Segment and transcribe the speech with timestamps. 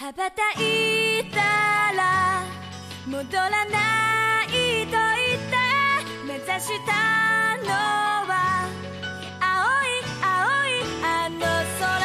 [0.00, 2.42] 羽ばたいたら
[3.06, 5.56] 戻らないと言って
[6.26, 7.68] 目指したの
[8.26, 8.32] は
[9.38, 10.30] 青い青
[10.66, 11.40] いあの
[11.78, 12.00] 空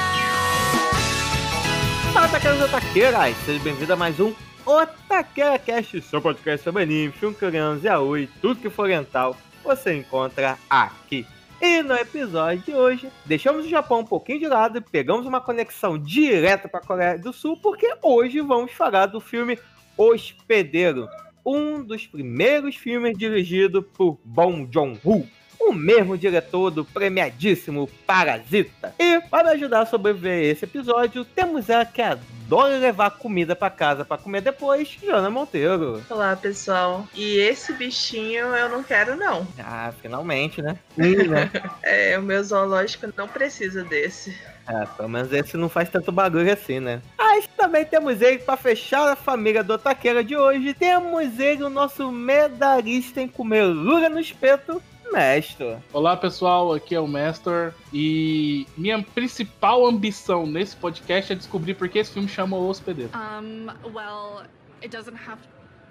[2.14, 3.36] Fala, taqueiros otaqueiras!
[3.46, 4.34] Seja bem-vindo a mais um
[4.66, 10.58] Otaqueira Cast, seu podcast sobre anime, filme, crianças, yaoi, tudo que for oriental, você encontra
[10.70, 11.26] aqui.
[11.61, 15.43] E no episódio de hoje, deixamos o Japão um pouquinho de lado e pegamos uma
[15.43, 19.59] conexão direta para a Coreia do Sul, porque hoje vamos falar do filme
[19.95, 21.07] Hospedeiro,
[21.45, 25.29] um dos primeiros filmes dirigido por Bong Joon-ho,
[25.61, 28.95] o mesmo diretor do premiadíssimo Parasita.
[28.99, 33.71] E para me ajudar a sobreviver esse episódio, temos ela que adora levar comida para
[33.71, 36.03] casa para comer depois, Jana Monteiro.
[36.09, 37.07] Olá, pessoal.
[37.15, 39.47] E esse bichinho eu não quero, não.
[39.59, 40.77] Ah, finalmente, né?
[40.95, 41.51] Sim, né?
[41.83, 44.37] É, o meu zoológico não precisa desse.
[44.67, 47.03] É, pelo menos esse não faz tanto bagulho assim, né?
[47.19, 50.75] Mas também temos ele para fechar a família do Otaqueira de hoje.
[50.75, 55.77] Temos ele, o nosso medalhista em comer lula no espeto, Mestre.
[55.93, 61.89] Olá pessoal, aqui é o Mestor e minha principal ambição nesse podcast é descobrir por
[61.89, 63.11] que esse filme chama O Hospedeiro.
[63.15, 64.43] Um, well,
[64.83, 65.41] it doesn't have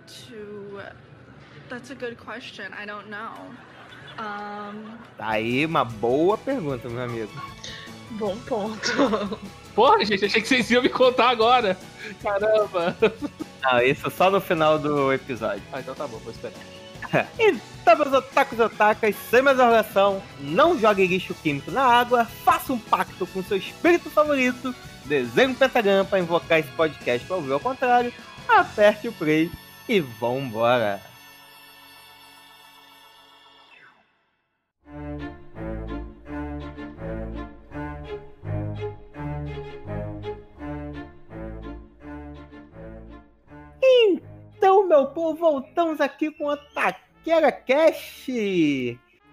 [0.07, 0.79] to.
[1.69, 2.65] That's a good question.
[2.73, 3.33] I don't know.
[4.17, 7.31] Um, Tá aí uma boa pergunta, meu amigo.
[8.11, 8.91] Bom ponto.
[9.75, 11.77] Porra, gente, achei que vocês iam me contar agora.
[12.23, 12.97] Caramba.
[13.61, 15.61] Não, isso só no final do episódio.
[15.71, 16.78] Ah, então tá bom, vou esperar.
[17.39, 22.71] Então, meus otakus e otakas, sem mais enrolação, não jogue lixo químico na água, faça
[22.71, 27.51] um pacto com seu espírito favorito, desenhe um pentagrama para invocar esse podcast para ouvir
[27.51, 28.13] ao contrário,
[28.47, 29.49] aperte o play
[29.87, 31.01] e vambora!
[44.99, 48.29] Meu povo, voltamos aqui com o Taquera Cast.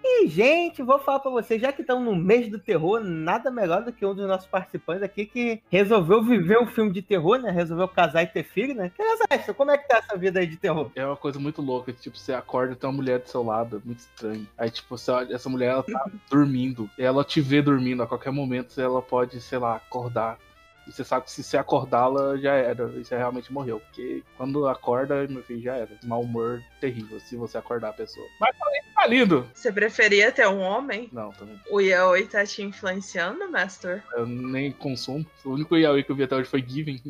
[0.09, 3.83] E, gente, vou falar pra vocês, já que estão no mês do terror, nada melhor
[3.83, 7.51] do que um dos nossos participantes aqui que resolveu viver um filme de terror, né?
[7.51, 8.89] Resolveu casar e ter filho, né?
[8.95, 10.89] Criança, como é que tá essa vida aí de terror?
[10.95, 13.81] É uma coisa muito louca, tipo, você acorda e tem uma mulher do seu lado,
[13.83, 14.47] é muito estranho.
[14.57, 18.79] Aí, tipo, você essa mulher, ela tá dormindo, ela te vê dormindo, a qualquer momento
[18.79, 20.39] ela pode, sei lá, acordar.
[20.87, 22.85] E você sabe que se você acordá-la, já era.
[22.95, 23.79] E você realmente morreu.
[23.79, 25.89] Porque quando acorda, meu filho, já era.
[26.03, 28.25] Mau humor terrível se você acordar a pessoa.
[28.39, 29.49] Mas também tá lindo.
[29.53, 31.09] Você preferia ter um homem?
[31.11, 31.59] Não, também.
[31.69, 34.03] O Yaoi tá te influenciando, Master?
[34.13, 35.25] Eu nem consumo.
[35.43, 37.01] O único yaoi que eu vi até hoje foi Given.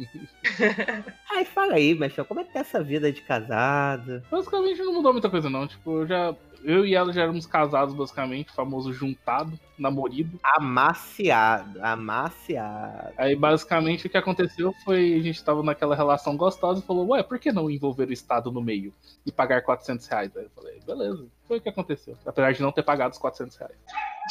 [1.31, 4.23] Ai, fala aí, Mexão, como é que tá essa vida de casado?
[4.31, 5.67] Basicamente não mudou muita coisa, não.
[5.67, 6.35] Tipo, eu já.
[6.63, 10.39] Eu e ela já éramos casados, basicamente, famoso juntado, namorido.
[10.43, 13.13] Amaciado, amaciado.
[13.17, 17.23] Aí, basicamente, o que aconteceu foi a gente tava naquela relação gostosa e falou, ué,
[17.23, 18.93] por que não envolver o Estado no meio
[19.25, 20.35] e pagar 400 reais?
[20.35, 21.25] Aí eu falei, beleza.
[21.47, 22.17] Foi o que aconteceu.
[22.25, 23.77] Apesar de não ter pagado os 400 reais.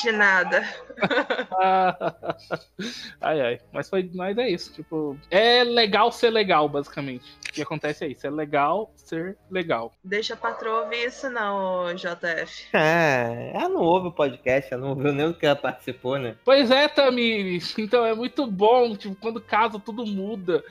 [0.02, 0.62] De nada.
[3.20, 3.60] ai, ai.
[3.72, 4.72] Mas, foi, mas é isso.
[4.72, 7.24] Tipo, é legal ser legal, basicamente.
[7.48, 8.26] O que acontece é isso.
[8.26, 9.92] É legal ser legal.
[10.04, 12.76] Deixa a patroa ouvir isso, não, JF.
[12.76, 16.36] É, ela não ouve o podcast, ela não ouviu nem o que ela participou, né?
[16.44, 17.74] Pois é, Tamires.
[17.78, 18.96] Então é muito bom.
[18.96, 20.62] Tipo, quando casa, tudo muda.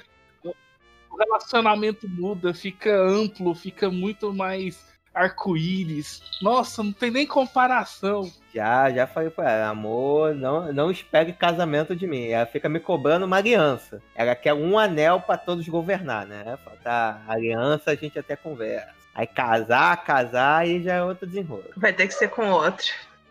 [0.44, 6.22] O relacionamento muda, fica amplo, fica muito mais arco-íris.
[6.42, 8.30] Nossa, não tem nem comparação.
[8.53, 12.28] Já, já falei pra ela, amor, não, não espere casamento de mim.
[12.28, 14.02] Ela fica me cobrando uma aliança.
[14.14, 16.58] Ela quer um anel pra todos governar, né?
[16.64, 18.94] Fala, tá, aliança a gente até conversa.
[19.14, 21.64] Aí casar, casar, aí já é outro desenrolo.
[21.78, 22.86] Vai ter que ser com outro.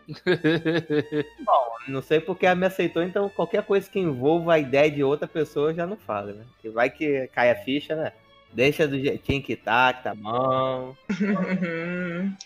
[1.39, 5.03] Bom, não sei porque ela me aceitou, então qualquer coisa que envolva a ideia de
[5.03, 6.43] outra pessoa eu já não falo, né?
[6.59, 8.11] Que vai que cai a ficha, né?
[8.55, 10.95] Deixa do jeitinho que tá, que tá bom.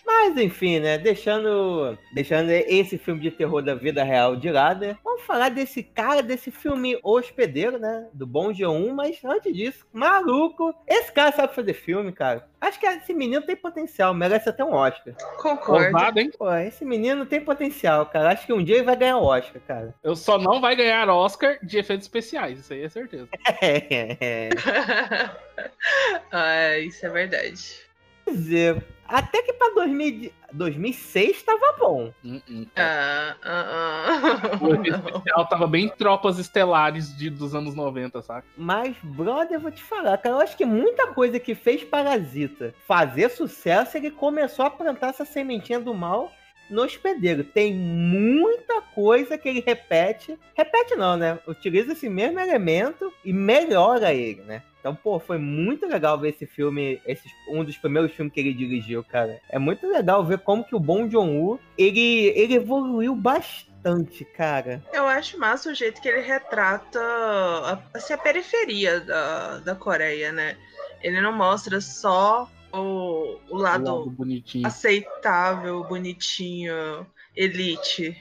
[0.04, 0.98] Mas enfim, né?
[0.98, 4.96] Deixando, deixando esse filme de terror da vida real de lado, né?
[5.04, 8.08] Vamos falar desse cara, desse filme Hospedeiro, né?
[8.12, 10.74] Do Bom G1, mas antes disso, maluco.
[10.84, 12.49] Esse cara sabe fazer filme, cara.
[12.60, 15.14] Acho que esse menino tem potencial, merece até um Oscar.
[15.38, 15.86] Concordo.
[15.86, 16.30] Ousado, hein?
[16.36, 18.32] Pô, esse menino tem potencial, cara.
[18.32, 19.94] Acho que um dia ele vai ganhar o Oscar, cara.
[20.02, 23.28] Eu só não vai ganhar Oscar de efeitos especiais, isso aí é certeza.
[23.62, 24.48] É.
[26.32, 27.89] ah, isso é verdade.
[28.30, 32.12] Quer dizer, até que pra 2000, 2006 tava bom.
[32.24, 32.66] Hum, hum.
[32.76, 38.46] Ah, ah, O especial tava bem tropas estelares de, dos anos 90, saca?
[38.56, 42.72] Mas, brother, eu vou te falar, cara, eu acho que muita coisa que fez Parasita
[42.86, 46.30] fazer sucesso, ele começou a plantar essa sementinha do mal
[46.70, 47.42] no hospedeiro.
[47.42, 50.38] Tem muita coisa que ele repete.
[50.54, 51.36] Repete não, né?
[51.48, 54.62] Utiliza esse mesmo elemento e melhora ele, né?
[54.80, 58.54] Então, pô, foi muito legal ver esse filme, esse, um dos primeiros filmes que ele
[58.54, 59.38] dirigiu, cara.
[59.50, 64.82] É muito legal ver como que o Bong Joon-ho, ele, ele evoluiu bastante, cara.
[64.92, 70.32] Eu acho massa o jeito que ele retrata a, assim, a periferia da, da Coreia,
[70.32, 70.56] né?
[71.02, 74.66] Ele não mostra só o, o lado, O lado bonitinho.
[74.66, 77.06] aceitável, bonitinho,
[77.36, 78.16] elite.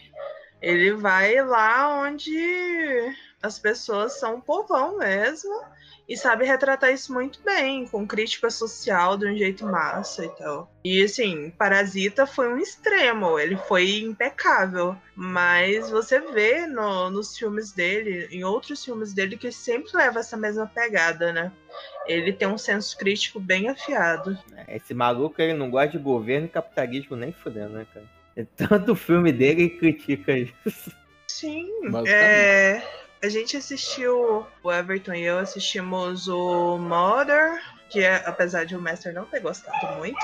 [0.61, 5.53] Ele vai lá onde as pessoas são um povão mesmo
[6.09, 10.69] e sabe retratar isso muito bem, com crítica social de um jeito massa e tal.
[10.83, 17.71] E assim, Parasita foi um extremo, ele foi impecável, mas você vê no- nos filmes
[17.71, 21.51] dele, em outros filmes dele, que sempre leva essa mesma pegada, né?
[22.07, 24.35] Ele tem um senso crítico bem afiado.
[24.67, 28.05] Esse maluco, ele não gosta de governo e capitalismo nem fudendo, né, cara?
[28.35, 30.91] É tanto filme dele ele critica isso.
[31.27, 31.69] Sim,
[32.07, 32.81] é,
[33.21, 38.81] a gente assistiu, o Everton e eu assistimos o Mother, que é, apesar de o
[38.81, 40.19] Master não ter gostado muito,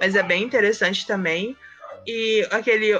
[0.00, 1.56] mas é bem interessante também.
[2.06, 2.94] E aquele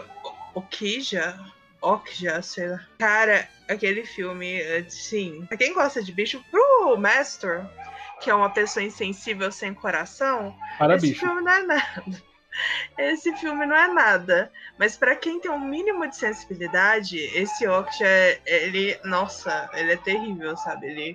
[0.55, 1.39] Okija,
[1.81, 2.81] Okja, sei lá.
[2.99, 7.65] Cara, aquele filme, assim, pra quem gosta de bicho, pro Master,
[8.21, 11.21] que é uma pessoa insensível sem coração, Para esse bicho.
[11.21, 12.23] filme não é nada.
[12.99, 14.51] Esse filme não é nada.
[14.79, 18.07] Mas pra quem tem um mínimo de sensibilidade, esse Okja,
[18.47, 20.87] ele, nossa, ele é terrível, sabe?
[20.87, 21.15] Ele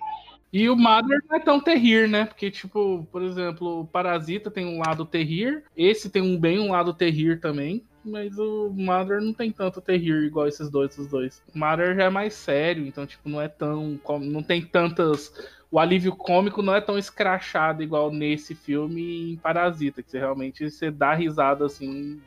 [0.52, 2.26] E o Mother não é tão terrir, né?
[2.26, 6.72] Porque, tipo, por exemplo, o Parasita tem um lado terrir, esse tem um bem um
[6.72, 7.84] lado terrir também.
[8.06, 11.42] Mas o Mother não tem tanto terrir igual esses dois, os dois.
[11.54, 14.00] O Mother já é mais sério, então, tipo, não é tão.
[14.22, 15.34] Não tem tantas.
[15.76, 20.72] O alívio cômico não é tão escrachado igual nesse filme em Parasita, que você realmente
[20.72, 22.22] você dá risada assim.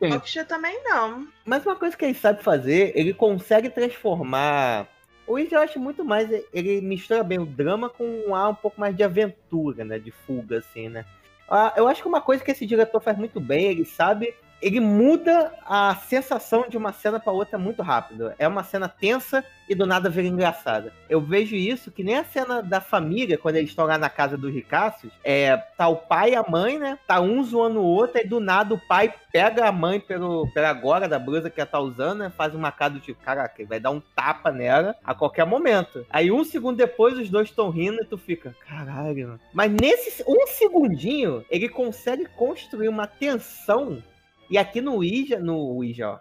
[0.00, 1.28] Okja também não.
[1.44, 4.88] Mas uma coisa que ele sabe fazer, ele consegue transformar.
[5.26, 6.30] O Will eu acho muito mais.
[6.50, 9.98] Ele mistura bem o drama com um ar um pouco mais de aventura, né?
[9.98, 11.04] De fuga, assim, né?
[11.46, 14.34] Ah, eu acho que uma coisa que esse diretor faz muito bem, ele sabe.
[14.60, 18.32] Ele muda a sensação de uma cena para outra muito rápido.
[18.38, 20.92] É uma cena tensa e do nada vira engraçada.
[21.08, 24.36] Eu vejo isso que nem a cena da família, quando eles estão lá na casa
[24.36, 26.98] dos ricaços, é, tá o pai e a mãe, né?
[27.06, 30.70] Tá um zoando o outro, e do nada o pai pega a mãe pelo, pela
[30.70, 32.32] agora da blusa que ela tá usando, né?
[32.36, 36.06] Faz uma cara do tipo, caraca, ele vai dar um tapa nela a qualquer momento.
[36.10, 39.28] Aí um segundo depois os dois estão rindo e tu fica, caralho.
[39.28, 44.02] mano." Mas nesse um segundinho, ele consegue construir uma tensão.
[44.50, 46.18] E aqui no Ouija, no Ouija, ó.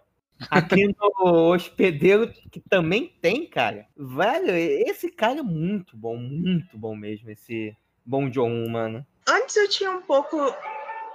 [0.51, 0.95] Aqui no
[1.51, 3.87] hospedeiro, que também tem, cara.
[3.95, 7.75] Velho, esse cara é muito bom, muito bom mesmo, esse
[8.05, 9.05] Bom John, mano.
[9.27, 10.37] Antes eu tinha um pouco,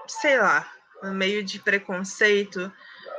[0.06, 0.70] sei lá,
[1.04, 2.70] meio de preconceito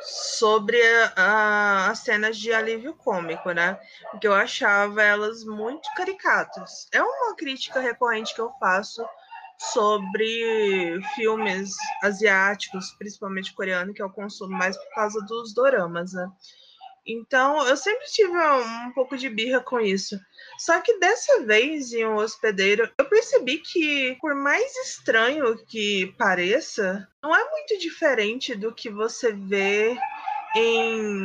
[0.01, 0.79] sobre
[1.15, 3.79] as cenas de alívio cômico, né?
[4.11, 6.87] Porque eu achava elas muito caricatas.
[6.91, 9.03] É uma crítica recorrente que eu faço
[9.71, 16.27] sobre filmes asiáticos, principalmente coreano, que eu consumo mais por causa dos doramas, né?
[17.05, 20.17] Então, eu sempre tive um, pouco de birra com isso.
[20.57, 27.07] Só que dessa vez, em um hospedeiro, eu percebi que, por mais estranho que pareça,
[27.21, 29.97] não é muito diferente do que você vê
[30.55, 31.23] em,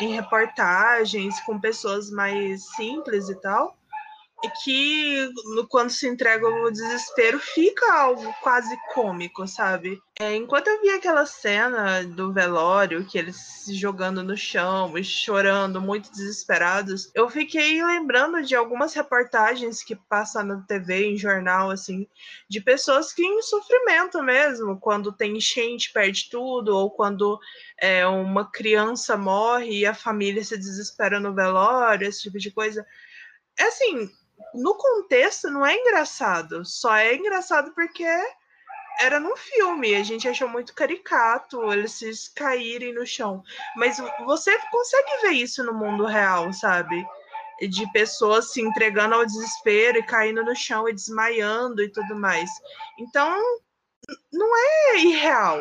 [0.00, 3.77] em reportagens com pessoas mais simples e tal.
[4.64, 5.28] Que
[5.68, 10.00] quando se entrega o desespero fica algo quase cômico, sabe?
[10.20, 15.02] É, enquanto eu vi aquela cena do velório, que eles se jogando no chão e
[15.02, 21.70] chorando, muito desesperados, eu fiquei lembrando de algumas reportagens que passam na TV, em jornal,
[21.70, 22.06] assim,
[22.48, 27.38] de pessoas que em sofrimento mesmo, quando tem enchente, perde tudo, ou quando
[27.76, 32.86] é, uma criança morre e a família se desespera no velório, esse tipo de coisa.
[33.56, 34.10] É assim,
[34.54, 38.06] no contexto não é engraçado, só é engraçado porque
[39.00, 43.42] era num filme, a gente achou muito caricato eles caírem no chão.
[43.76, 47.06] Mas você consegue ver isso no mundo real, sabe?
[47.70, 52.50] De pessoas se entregando ao desespero e caindo no chão e desmaiando e tudo mais.
[52.98, 53.40] Então,
[54.32, 55.60] não é irreal.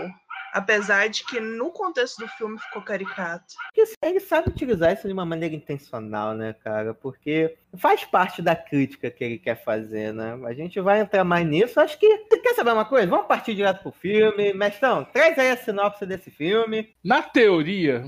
[0.57, 3.53] Apesar de que no contexto do filme ficou caricato.
[3.73, 6.95] Porque ele sabe utilizar isso de uma maneira intencional, né, cara?
[6.95, 10.35] Porque faz parte da crítica que ele quer fazer, né?
[10.45, 11.79] A gente vai entrar mais nisso.
[11.79, 12.07] Acho que.
[12.27, 13.05] Você quer saber uma coisa?
[13.05, 14.51] Vamos partir direto pro filme.
[14.51, 16.89] Mestrão, traz aí a sinopse desse filme.
[17.03, 18.05] Na teoria,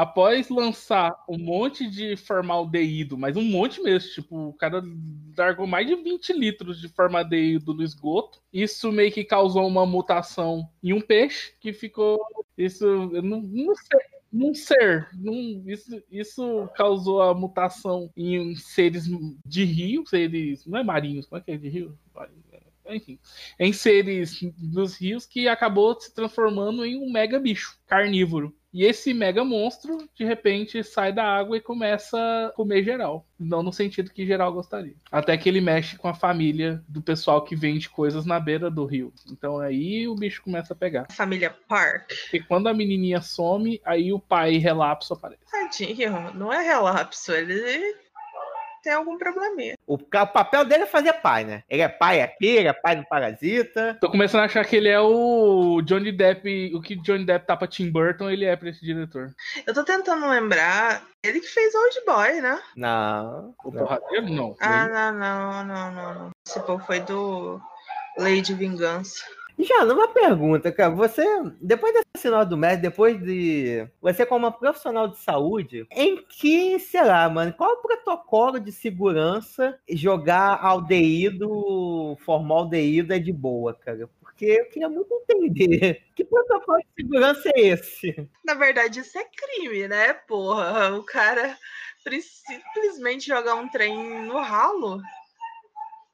[0.00, 4.82] após lançar um monte de formaldeído, mas um monte mesmo, tipo, o cara
[5.36, 8.40] largou mais de 20 litros de formaldeído no esgoto.
[8.50, 12.18] Isso meio que causou uma mutação em um peixe que ficou.
[12.56, 14.00] Isso, eu não, não sei.
[14.32, 19.04] Num ser, num, isso, isso causou a mutação em seres
[19.44, 20.64] de rio, seres.
[20.64, 21.98] Não é marinhos, como é que é de rio?
[22.88, 23.18] Enfim,
[23.58, 28.54] em seres dos rios que acabou se transformando em um mega bicho carnívoro.
[28.72, 33.26] E esse mega monstro, de repente, sai da água e começa a comer geral.
[33.38, 34.94] Não no sentido que geral gostaria.
[35.10, 38.84] Até que ele mexe com a família do pessoal que vende coisas na beira do
[38.84, 39.12] rio.
[39.30, 41.06] Então aí o bicho começa a pegar.
[41.10, 42.12] Família Park.
[42.32, 45.42] E quando a menininha some, aí o pai relapso aparece.
[45.50, 47.96] Tadinho, não é relapso, ele
[48.82, 49.76] tem algum probleminha.
[49.86, 51.62] O, o papel dele é fazer pai, né?
[51.68, 53.96] Ele é pai aqui, ele é pai do Parasita.
[54.00, 57.56] Tô começando a achar que ele é o Johnny Depp, o que Johnny Depp tá
[57.56, 59.34] pra Tim Burton, ele é pra esse diretor.
[59.66, 61.02] Eu tô tentando lembrar.
[61.22, 62.58] Ele que fez Old Boy, né?
[62.76, 63.54] Não.
[63.62, 64.56] O porradeiro, não.
[64.60, 66.30] Ah, não, não, não, não, não.
[66.46, 67.60] Esse povo foi do
[68.16, 69.24] Lady Vingança.
[69.62, 71.22] Já, numa pergunta, cara, você,
[71.60, 73.86] depois desse sinal do médico, depois de.
[74.00, 78.72] Você, como uma profissional de saúde, em que, sei lá, mano, qual o protocolo de
[78.72, 84.08] segurança jogar aldeído, formaldeído é de boa, cara?
[84.20, 86.02] Porque eu queria muito entender.
[86.20, 88.28] Que protocolo de segurança é esse?
[88.44, 90.94] Na verdade, isso é crime, né, porra?
[90.94, 91.56] O cara
[92.20, 95.00] simplesmente jogar um trem no ralo.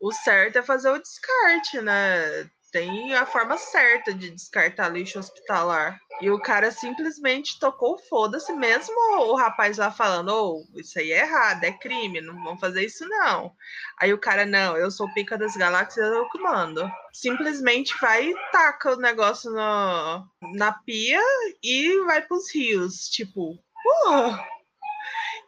[0.00, 2.48] O certo é fazer o descarte, né?
[2.76, 5.98] Tem a forma certa de descartar lixo hospitalar.
[6.20, 8.94] E o cara simplesmente tocou foda-se, mesmo
[9.30, 13.08] o rapaz lá falando: Ô, isso aí é errado, é crime, não vamos fazer isso
[13.08, 13.50] não.
[13.98, 16.86] Aí o cara, não, eu sou pica das galáxias, eu que mando.
[17.14, 21.22] Simplesmente vai e taca o negócio no, na pia
[21.62, 23.08] e vai pros rios.
[23.08, 24.55] Tipo, porra!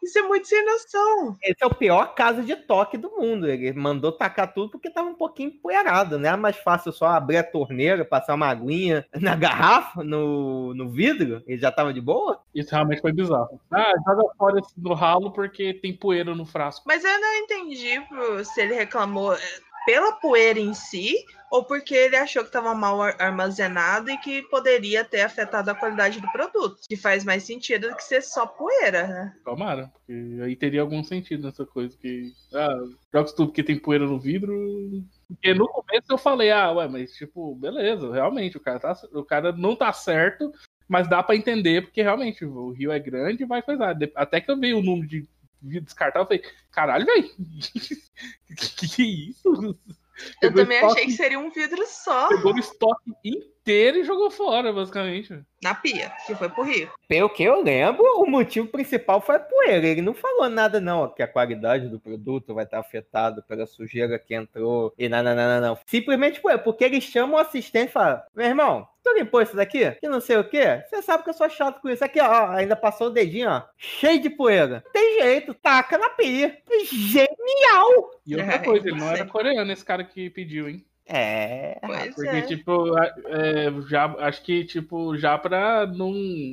[0.09, 1.37] Isso é muito sem noção.
[1.43, 3.47] Esse é o pior caso de toque do mundo.
[3.47, 6.31] Ele mandou tacar tudo porque tava um pouquinho empoeirado, né?
[6.31, 11.43] É mais fácil só abrir a torneira, passar uma aguinha na garrafa, no, no vidro,
[11.47, 12.41] e já tava de boa?
[12.55, 13.61] Isso realmente foi bizarro.
[13.71, 16.85] Ah, joga fora esse do ralo porque tem poeira no frasco.
[16.87, 19.37] Mas eu não entendi pô, se ele reclamou
[19.89, 21.15] pela poeira em si
[21.51, 25.75] ou porque ele achou que estava mal ar- armazenado e que poderia ter afetado a
[25.75, 26.77] qualidade do produto.
[26.87, 29.35] Que faz mais sentido do que ser só poeira, né?
[29.43, 32.35] Tomara, porque aí teria algum sentido nessa coisa que.
[32.53, 32.79] Ah,
[33.11, 34.55] joga tudo porque tem poeira no vidro.
[35.27, 39.25] Porque no começo eu falei, ah, ué, mas tipo, beleza, realmente, o cara, tá, o
[39.25, 40.53] cara não tá certo,
[40.87, 43.97] mas dá pra entender, porque realmente o rio é grande e vai coisar.
[44.15, 45.27] Até que eu vi o número de
[45.63, 47.31] vidro descartável, eu falei, caralho, velho,
[48.57, 49.79] que, que é isso?
[50.43, 54.05] Eu Pegou também estoque- achei que seria um vidro só Pegou o estoque inteiro e
[54.05, 55.41] jogou fora, basicamente.
[55.63, 56.91] na pia, que foi pro rio.
[57.07, 59.87] Pelo que eu lembro, o motivo principal foi a poeira.
[59.87, 64.19] Ele não falou nada, não, que a qualidade do produto vai estar afetada pela sujeira
[64.19, 65.79] que entrou e não, não, não, não, não.
[65.87, 69.91] Simplesmente foi, porque eles chamam o assistente e falam: Meu irmão, tu limpou isso daqui?
[69.93, 70.83] Que não sei o quê?
[70.89, 72.05] Você sabe que eu sou chato com isso.
[72.05, 74.85] Aqui, ó, ainda passou o dedinho, ó, cheio de poeira.
[74.93, 76.57] Tem jeito, taca na pia.
[76.85, 78.11] Genial!
[78.27, 80.85] E outra É, coisa, ele não era coreano esse cara que pediu, hein?
[81.11, 81.79] É.
[81.81, 82.43] Pois Porque, é.
[82.43, 86.13] tipo, é, já, acho que, tipo, já pra não,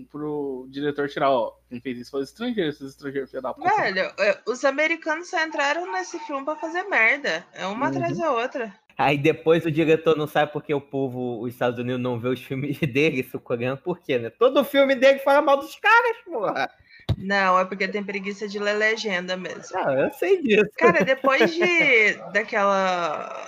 [0.09, 3.69] pro diretor tirar, ó, quem fez isso foi os estrangeiros, esses estrangeiros, filha da puta.
[3.75, 7.45] Velho, eh, os americanos só entraram nesse filme pra fazer merda.
[7.53, 7.97] É uma Uhum.
[7.97, 8.73] atrás da outra.
[8.97, 12.41] Aí depois o diretor não sabe porque o povo, os Estados Unidos não vê os
[12.41, 14.29] filmes dele, sul-coreano, por quê, né?
[14.29, 16.69] Todo filme dele fala mal dos caras, porra.
[17.17, 19.77] Não, é porque tem preguiça de ler legenda mesmo.
[19.77, 20.69] Ah, eu sei disso.
[20.77, 23.47] Cara, depois de daquela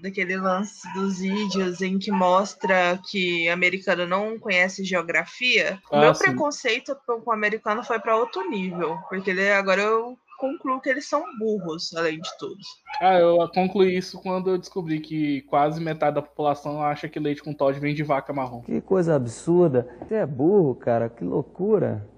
[0.00, 6.14] daquele lance dos vídeos em que mostra que americano não conhece geografia, o Ah, meu
[6.14, 6.24] sim.
[6.24, 11.06] preconceito com o americano foi para outro nível, porque ele, agora eu concluo que eles
[11.06, 12.56] são burros, além de tudo.
[13.00, 17.42] Ah, eu concluí isso quando eu descobri que quase metade da população acha que leite
[17.42, 18.62] com Todd vem de vaca marrom.
[18.62, 19.86] Que coisa absurda.
[20.00, 21.08] Você é burro, cara.
[21.08, 22.08] Que loucura.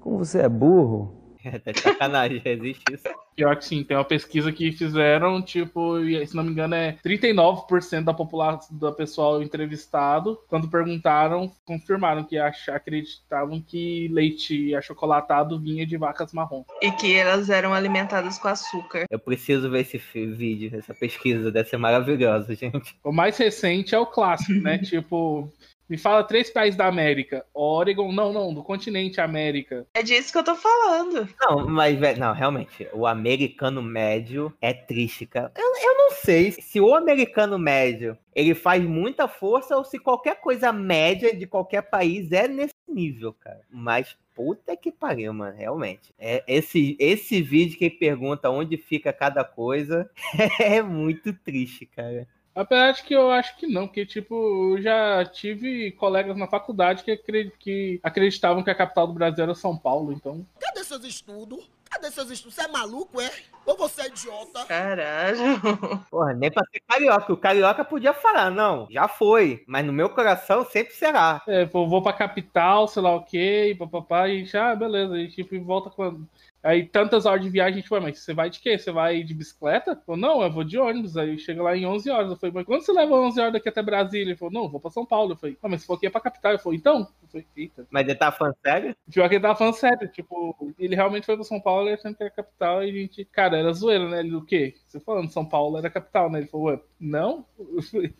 [0.00, 1.23] Como você é burro.
[1.64, 3.04] É, sacanagem, existe isso.
[3.36, 5.96] Pior que sim, tem uma pesquisa que fizeram, tipo,
[6.26, 12.38] se não me engano, é 39% da população do pessoal entrevistado, quando perguntaram, confirmaram que
[12.38, 16.64] acreditavam que leite achocolatado vinha de vacas marrom.
[16.80, 19.04] E que elas eram alimentadas com açúcar.
[19.10, 22.96] Eu preciso ver esse vídeo, essa pesquisa, deve ser maravilhosa, gente.
[23.02, 24.78] O mais recente é o clássico, né?
[24.84, 25.52] tipo,
[25.88, 27.44] me fala três países da América.
[27.52, 29.86] Oregon, não, não, do continente América.
[29.94, 31.28] É disso que eu tô falando.
[31.40, 35.52] Não, mas, velho, não, realmente, o americano médio é triste, cara.
[35.56, 40.40] Eu, eu não sei se o americano médio ele faz muita força ou se qualquer
[40.40, 43.60] coisa média de qualquer país é nesse nível, cara.
[43.70, 46.12] Mas puta que pariu, mano, realmente.
[46.18, 50.10] É, esse, esse vídeo que ele pergunta onde fica cada coisa
[50.60, 52.26] é muito triste, cara.
[52.54, 57.02] Apesar de que eu acho que não, porque, tipo, eu já tive colegas na faculdade
[57.02, 60.46] que, acre- que acreditavam que a capital do Brasil era São Paulo, então.
[60.60, 61.68] Cadê seus estudos?
[61.90, 62.54] Cadê seus estudos?
[62.54, 63.30] Você é maluco, é?
[63.66, 64.64] Ou você é idiota?
[64.66, 65.38] Caralho.
[66.10, 67.32] Porra, nem pra ser carioca.
[67.32, 69.64] O carioca podia falar, não, já foi.
[69.66, 71.42] Mas no meu coração sempre será.
[71.46, 75.28] É, pô, vou pra capital, sei lá o quê, papapá, e já, ah, beleza, e
[75.28, 76.28] tipo, e volta quando.
[76.64, 78.78] Aí tantas horas de viagem, a gente vai, mas você vai de quê?
[78.78, 80.00] Você vai de bicicleta?
[80.06, 81.14] Falou, não, eu vou de ônibus.
[81.14, 82.30] Aí chega lá em 11 horas.
[82.30, 84.30] Eu falei, mas quando você leva 11 horas daqui até Brasília?
[84.30, 85.32] Ele falou, não, eu vou pra São Paulo.
[85.32, 86.52] Eu falei, ah, mas se for aqui é pra capital.
[86.52, 87.06] Eu falei, então?
[87.22, 87.86] Eu falei, eita.
[87.90, 88.96] Mas ele tá falando sério?
[89.12, 92.16] Pior que ele tava falando sério, tipo, ele realmente foi pra São Paulo, ele achando
[92.16, 94.20] que era capital, e a gente, cara, era zoeira, né?
[94.20, 94.74] Ele, o quê?
[94.86, 96.38] Você falando São Paulo era capital, né?
[96.38, 97.44] Ele falou, ué, não?
[97.58, 98.14] Eu falei,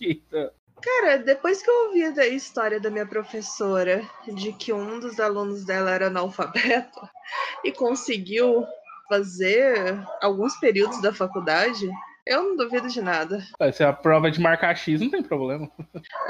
[0.00, 0.54] eita.
[0.82, 5.64] Cara, depois que eu ouvi da história da minha professora de que um dos alunos
[5.64, 7.00] dela era analfabeto
[7.64, 8.64] e conseguiu
[9.08, 11.88] fazer alguns períodos da faculdade,
[12.26, 13.42] eu não duvido de nada.
[13.72, 15.70] Se é a prova de marcar X, não tem problema.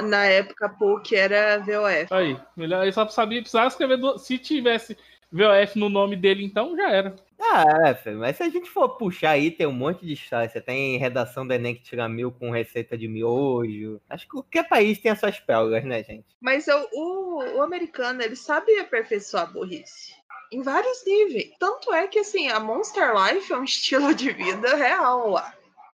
[0.01, 2.07] Na época, a PUC era VOF.
[2.13, 4.97] Aí, melhor, aí só sabia, precisava escrever, do- se tivesse
[5.31, 7.17] VOF no nome dele, então já era.
[7.41, 7.65] Ah,
[8.05, 10.49] é, mas se a gente for puxar aí, tem um monte de história.
[10.49, 14.01] Você tem redação do Enem que tira mil com receita de miojo.
[14.11, 16.27] Acho que qualquer país tem as suas pérolas, né, gente?
[16.41, 20.13] Mas eu- o, o americano, ele sabe aperfeiçoar a burrice.
[20.51, 21.53] Em vários níveis.
[21.61, 25.55] Tanto é que, assim, a Monster Life é um estilo de vida real lá.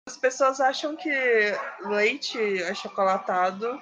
[0.07, 1.10] As pessoas acham que
[1.86, 3.79] leite achocolatado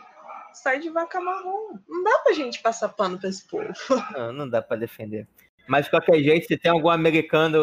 [0.53, 1.77] sai de vaca marrom.
[1.87, 3.73] Não dá pra gente passar pano pra esse povo.
[4.13, 5.27] Não, não dá pra defender.
[5.69, 7.59] Mas de qualquer jeito, se tem algum americano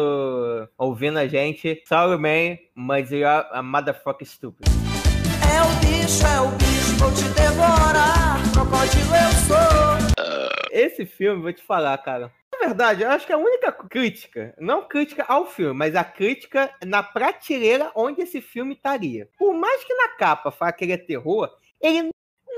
[0.77, 4.65] ouvindo a gente, sorry man, mas you are a motherfucker stupid.
[5.43, 8.41] É o bicho, é o bicho, vou te devorar.
[8.53, 10.67] Crocodilo eu sou.
[10.71, 12.31] Esse filme, vou te falar, cara.
[12.53, 16.73] Na verdade, eu acho que a única crítica, não crítica ao filme, mas a crítica
[16.85, 19.27] na prateleira onde esse filme estaria.
[19.37, 22.09] Por mais que na capa fale que ele é terror, ele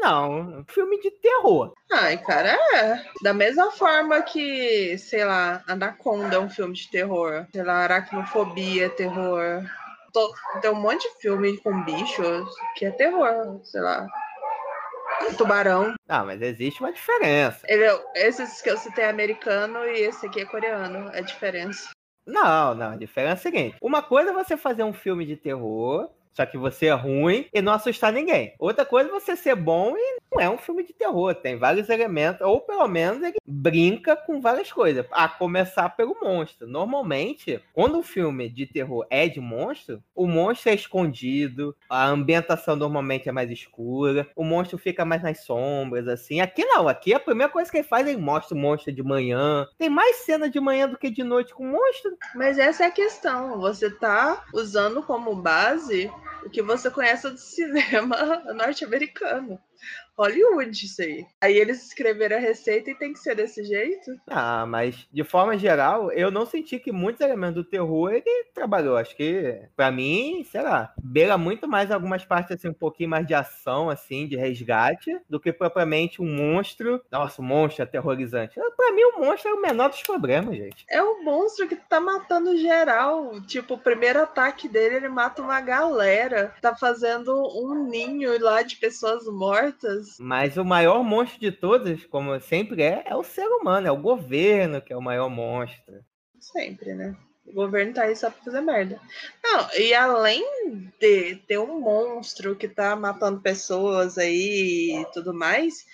[0.01, 1.73] não, filme de terror.
[1.91, 3.03] Ai, cara, é.
[3.23, 7.45] Da mesma forma que, sei lá, Anaconda é um filme de terror.
[7.51, 9.63] Sei lá, Aracnofobia é terror.
[10.13, 14.07] Tô- Tem um monte de filme com bichos que é terror, sei lá.
[15.37, 15.93] Tubarão.
[16.07, 17.59] Ah, mas existe uma diferença.
[17.67, 21.09] Ele é- esses que eu citei é americano e esse aqui é coreano.
[21.13, 21.89] É a diferença.
[22.25, 25.35] Não, não, a diferença é a seguinte: uma coisa é você fazer um filme de
[25.35, 28.53] terror, só que você é ruim e não assustar ninguém.
[28.59, 31.33] Outra coisa é você ser bom e não é um filme de terror.
[31.35, 35.05] Tem vários elementos, ou pelo menos ele brinca com várias coisas.
[35.11, 36.67] A começar pelo monstro.
[36.67, 42.75] Normalmente, quando um filme de terror é de monstro, o monstro é escondido, a ambientação
[42.75, 46.39] normalmente é mais escura, o monstro fica mais nas sombras, assim.
[46.41, 49.03] Aqui não, aqui a primeira coisa que ele faz é ele mostra o monstro de
[49.03, 49.67] manhã.
[49.77, 52.17] Tem mais cena de manhã do que de noite com o monstro.
[52.35, 53.59] Mas essa é a questão.
[53.59, 56.11] Você tá usando como base
[56.45, 58.15] o que você conhece do cinema
[58.53, 59.59] norte-americano.
[60.19, 61.25] Hollywood, isso aí.
[61.39, 64.11] Aí eles escreveram a receita e tem que ser desse jeito?
[64.27, 68.97] Ah, mas de forma geral, eu não senti que muitos elementos do terror ele trabalhou.
[68.97, 73.25] Acho que, pra mim, sei lá, beira muito mais algumas partes, assim, um pouquinho mais
[73.25, 77.01] de ação, assim, de resgate, do que propriamente um monstro.
[77.09, 78.59] Nossa, um monstro aterrorizante.
[78.75, 80.85] Pra mim, o monstro é o menor dos problemas, gente.
[80.89, 83.39] É o monstro que tá matando geral.
[83.41, 86.53] Tipo, o primeiro ataque dele, ele mata uma galera.
[86.61, 90.08] Tá fazendo um ninho lá de pessoas mortas.
[90.19, 94.01] Mas o maior monstro de todos, como sempre é, é o ser humano, é o
[94.01, 96.03] governo que é o maior monstro.
[96.39, 97.15] Sempre, né?
[97.45, 99.01] O governo tá aí só pra fazer merda.
[99.43, 100.43] Não, e além
[100.99, 105.85] de ter um monstro que tá matando pessoas aí e tudo mais,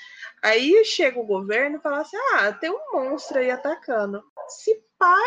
[0.43, 4.21] aí chega o governo e fala assim: ah, tem um monstro aí atacando.
[4.49, 5.17] Se pá,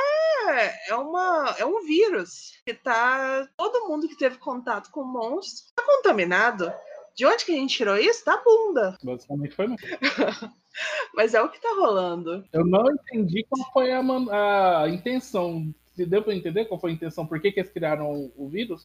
[0.51, 3.49] é, é, uma, é um vírus que tá.
[3.57, 6.71] Todo mundo que teve contato com o monstro tá contaminado.
[7.19, 8.25] De onde que a gente tirou isso?
[8.25, 8.97] Da bunda.
[9.03, 9.99] Basicamente foi mesmo.
[11.13, 12.45] Mas é o que tá rolando.
[12.53, 15.75] Eu não entendi qual foi a, a intenção.
[16.07, 17.27] Deu pra entender qual foi a intenção?
[17.27, 18.85] Por que, que eles criaram o, vírus?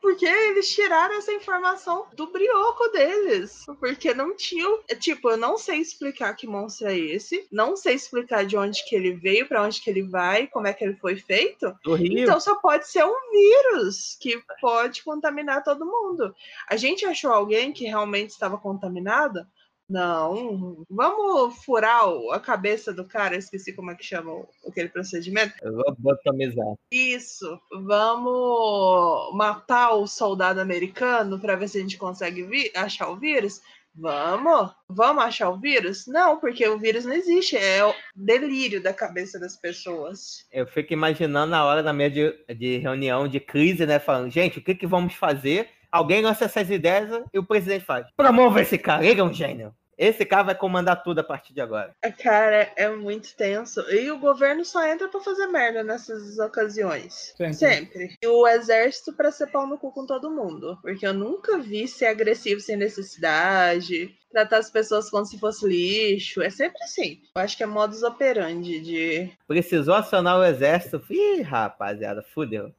[0.00, 3.64] Porque eles tiraram essa informação do brioco deles.
[3.78, 4.80] Porque não tinham.
[4.88, 7.46] é, Tipo, eu não sei explicar que monstro é esse.
[7.50, 10.72] Não sei explicar de onde que ele veio, pra onde que ele vai, como é
[10.72, 11.74] que ele foi feito.
[11.84, 12.20] Do Rio.
[12.20, 16.34] Então só pode ser um vírus que pode contaminar todo mundo.
[16.68, 19.46] A gente achou alguém que realmente estava contaminado?
[19.90, 20.84] Não.
[20.88, 25.52] Vamos furar a cabeça do cara, eu esqueci como é que chama o- aquele procedimento.
[25.62, 26.74] Eu vou botomizar.
[26.92, 27.58] Isso.
[27.72, 33.60] Vamos matar o soldado americano para ver se a gente consegue achar o vírus?
[33.92, 34.70] Vamos?
[34.88, 36.06] Vamos achar o vírus?
[36.06, 37.56] Não, porque o vírus não existe.
[37.56, 40.46] É o delírio da cabeça das pessoas.
[40.52, 43.98] Eu fico imaginando na hora da minha de, de reunião de crise, né?
[43.98, 45.68] Falando, gente, o que, que vamos fazer?
[45.92, 49.74] alguém lança essas ideias e o presidente faz: promova esse cara, ele é um gênio.
[50.00, 51.94] Esse cara vai comandar tudo a partir de agora.
[52.22, 53.82] Cara, é muito tenso.
[53.90, 57.34] E o governo só entra pra fazer merda nessas ocasiões.
[57.36, 57.54] Sempre.
[57.54, 58.14] Sempre.
[58.22, 60.78] E o exército pra ser pau no cu com todo mundo.
[60.80, 64.16] Porque eu nunca vi ser agressivo sem necessidade.
[64.32, 66.40] Tratar as pessoas como se fosse lixo.
[66.40, 67.20] É sempre assim.
[67.36, 69.30] Eu acho que é modus operandi de.
[69.46, 71.04] Precisou acionar o exército.
[71.10, 72.72] Ih, rapaziada, fudeu.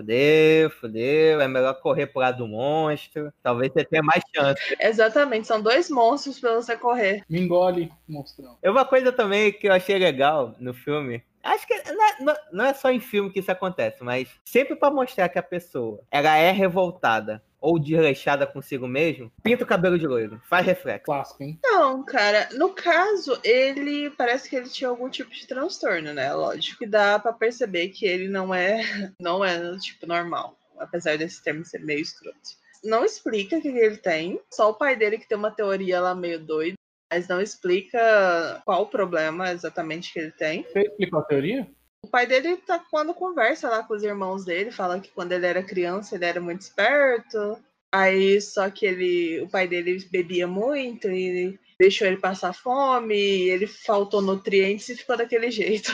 [0.00, 1.40] Fudeu, fudeu.
[1.40, 3.32] É melhor correr pro lado do monstro.
[3.42, 4.76] Talvez você tenha mais chance.
[4.78, 7.22] Exatamente, são dois monstros pra você correr.
[7.30, 8.58] Me engole, monstrão.
[8.62, 11.22] E uma coisa também que eu achei legal no filme.
[11.42, 14.90] Acho que não é, não- é só em filme que isso acontece, mas sempre pra
[14.90, 20.06] mostrar que a pessoa ela é revoltada ou desleixada consigo mesmo, pinta o cabelo de
[20.06, 21.06] loiro, faz reflexo.
[21.06, 21.58] Clássico, hein?
[21.64, 26.32] Não, cara, no caso, ele parece que ele tinha algum tipo de transtorno, né?
[26.32, 26.78] Lógico.
[26.78, 28.80] que dá pra perceber que ele não é,
[29.20, 32.38] não é tipo normal, apesar desse termo ser meio escroto.
[32.84, 36.14] Não explica o que ele tem, só o pai dele que tem uma teoria lá
[36.14, 36.76] meio doida,
[37.12, 40.62] mas não explica qual o problema exatamente que ele tem.
[40.62, 41.66] Você explicou a teoria?
[42.06, 45.44] O pai dele tá quando conversa lá com os irmãos dele, fala que quando ele
[45.44, 47.58] era criança ele era muito esperto.
[47.90, 53.50] Aí só que ele, o pai dele bebia muito e deixou ele passar fome, e
[53.50, 55.90] ele faltou nutrientes e ficou daquele jeito.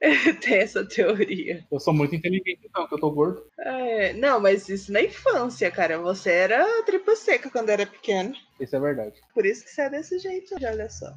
[0.00, 1.66] Ele tem essa teoria.
[1.70, 3.44] Eu sou muito inteligente, então, que eu tô gordo.
[3.58, 5.98] É, não, mas isso na infância, cara.
[5.98, 8.32] Você era tripa seca quando era pequeno.
[8.62, 9.20] Isso é verdade.
[9.34, 11.12] Por isso que você é desse jeito, olha só.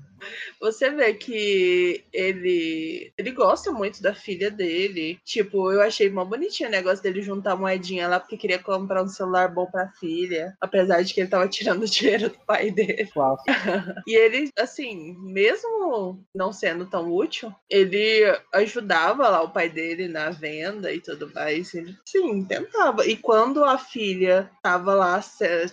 [0.60, 5.20] Você vê que ele ele gosta muito da filha dele.
[5.24, 9.08] Tipo, eu achei mó bonitinho o negócio dele juntar moedinha lá porque queria comprar um
[9.08, 10.58] celular bom pra filha.
[10.60, 13.06] Apesar de que ele tava tirando o dinheiro do pai dele.
[13.14, 13.46] Clássico.
[14.08, 20.30] E ele, assim, mesmo não sendo tão útil, ele ajudava lá o pai dele na
[20.30, 21.74] venda e tudo mais.
[21.74, 23.06] Ele, sim, tentava.
[23.06, 25.24] E quando a filha tava lá,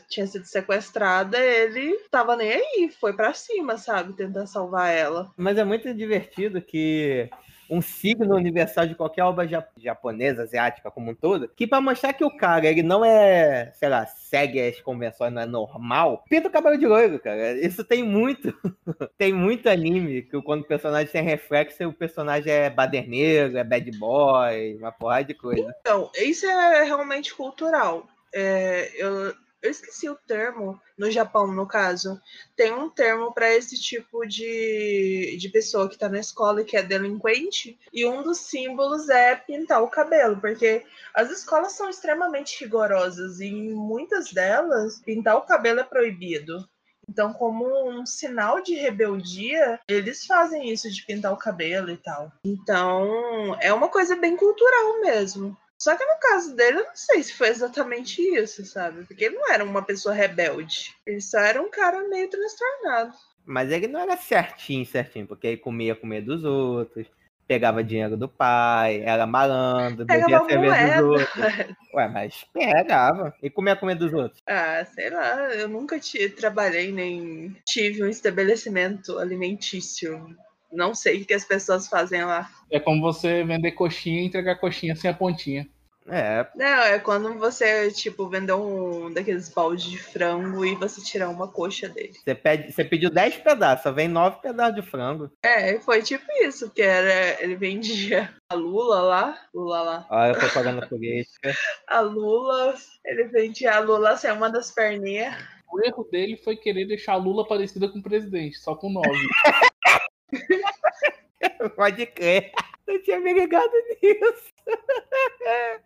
[0.08, 1.61] tinha sido sequestrada, ele
[2.10, 4.12] tava nem aí, foi pra cima, sabe?
[4.12, 5.30] Tentar salvar ela.
[5.36, 7.28] Mas é muito divertido que
[7.72, 12.12] um signo universal de qualquer obra ja- japonesa, asiática como um todo, que pra mostrar
[12.12, 16.48] que o cara, ele não é, sei lá, segue as convenções, não é normal, pinta
[16.48, 17.52] o cabelo de loiro, cara.
[17.58, 18.54] Isso tem muito.
[19.16, 23.90] tem muito anime que quando o personagem tem reflexo, o personagem é baderneiro, é bad
[23.98, 25.74] boy, uma porrada de coisa.
[25.80, 28.06] Então, isso é realmente cultural.
[28.34, 32.20] É, eu, eu esqueci o termo, no Japão, no caso.
[32.56, 36.76] Tem um termo para esse tipo de, de pessoa que tá na escola e que
[36.76, 37.78] é delinquente.
[37.92, 43.46] E um dos símbolos é pintar o cabelo, porque as escolas são extremamente rigorosas e
[43.46, 46.68] em muitas delas, pintar o cabelo é proibido.
[47.08, 52.32] Então, como um sinal de rebeldia, eles fazem isso de pintar o cabelo e tal.
[52.44, 55.56] Então, é uma coisa bem cultural mesmo.
[55.82, 59.04] Só que no caso dele, eu não sei se foi exatamente isso, sabe?
[59.04, 60.94] Porque ele não era uma pessoa rebelde.
[61.04, 63.12] Ele só era um cara meio transtornado.
[63.44, 67.08] Mas ele não era certinho, certinho, porque ele comia comida dos outros,
[67.48, 71.76] pegava dinheiro do pai, era malandro, bebia cerveja dos outros.
[71.94, 73.34] Ué, mas pegava.
[73.42, 74.40] E comia comida dos outros.
[74.46, 75.98] Ah, sei lá, eu nunca
[76.36, 80.28] trabalhei nem tive um estabelecimento alimentício.
[80.72, 82.50] Não sei o que as pessoas fazem lá.
[82.70, 85.66] É como você vender coxinha e entregar coxinha sem a pontinha.
[86.08, 91.28] É, Não, é quando você, tipo, vender um daqueles baldes de frango e você tirar
[91.28, 92.12] uma coxa dele.
[92.12, 95.30] você, pede, você pediu 10 pedaços, só vem 9 pedaços de frango.
[95.44, 97.40] É, foi tipo isso, que era.
[97.42, 99.38] Ele vendia a Lula lá.
[99.54, 100.06] Lula lá.
[100.10, 101.54] Olha a propaganda política.
[101.86, 102.74] A Lula.
[103.04, 105.36] Ele vendia a Lula sem uma das perninhas.
[105.72, 109.08] O erro dele foi querer deixar a Lula parecida com o presidente, só com nove.
[111.76, 112.52] Pode crer.
[112.86, 114.52] Não tinha me ligado nisso.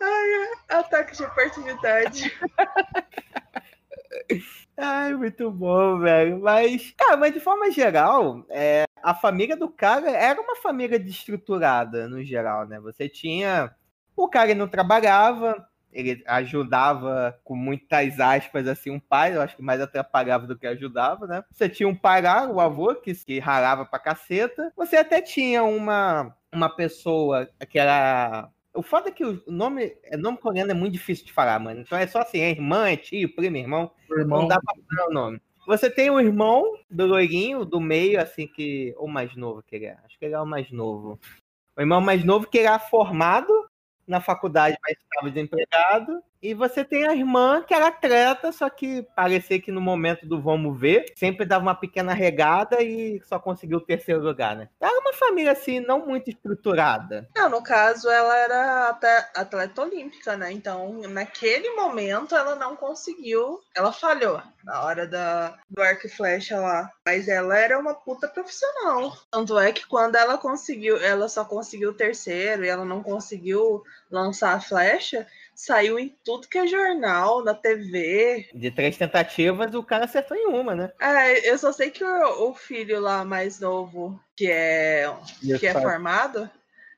[0.00, 2.32] Ai, ataque de oportunidade.
[4.76, 6.40] Ai, muito bom, velho.
[6.40, 12.08] Mas, cara, mas de forma geral, é, a família do cara era uma família desestruturada,
[12.08, 12.80] no geral, né?
[12.80, 13.72] Você tinha.
[14.16, 19.62] O cara não trabalhava, ele ajudava com muitas aspas, assim, um pai, eu acho que
[19.62, 21.44] mais atrapalhava do que ajudava, né?
[21.52, 24.72] Você tinha um pai lá, o avô, que, que ralava pra caceta.
[24.76, 28.50] Você até tinha uma, uma pessoa que era.
[28.74, 31.80] O foda é que o nome, o nome coreano é muito difícil de falar, mano.
[31.80, 33.92] Então é só assim, é irmã, é tio, primo, irmão.
[34.10, 35.40] Irmão Não dá pra falar o nome.
[35.66, 38.92] Você tem o irmão do loirinho, do meio, assim, que.
[38.98, 39.96] Ou mais novo que ele é.
[40.04, 41.18] Acho que ele é o mais novo.
[41.76, 43.52] O irmão mais novo que era formado
[44.06, 46.22] na faculdade, mas estava desempregado.
[46.44, 50.38] E você tem a irmã que era treta, só que parecia que no momento do
[50.38, 54.68] vamos ver, sempre dava uma pequena regada e só conseguiu o terceiro lugar, né?
[54.78, 57.26] Era uma família assim, não muito estruturada.
[57.34, 58.98] Não, no caso, ela era
[59.34, 60.52] atleta olímpica, né?
[60.52, 63.62] Então, naquele momento, ela não conseguiu.
[63.74, 66.90] Ela falhou na hora da, do arco e flecha lá.
[67.06, 69.16] Mas ela era uma puta profissional.
[69.30, 73.82] Tanto é que quando ela conseguiu, ela só conseguiu o terceiro e ela não conseguiu
[74.10, 78.48] lançar a flecha, saiu em tudo que é jornal, na TV.
[78.54, 80.92] De três tentativas, o cara acertou em uma, né?
[81.00, 85.12] É, eu só sei que o, o filho lá mais novo, que é,
[85.58, 86.50] que é formado,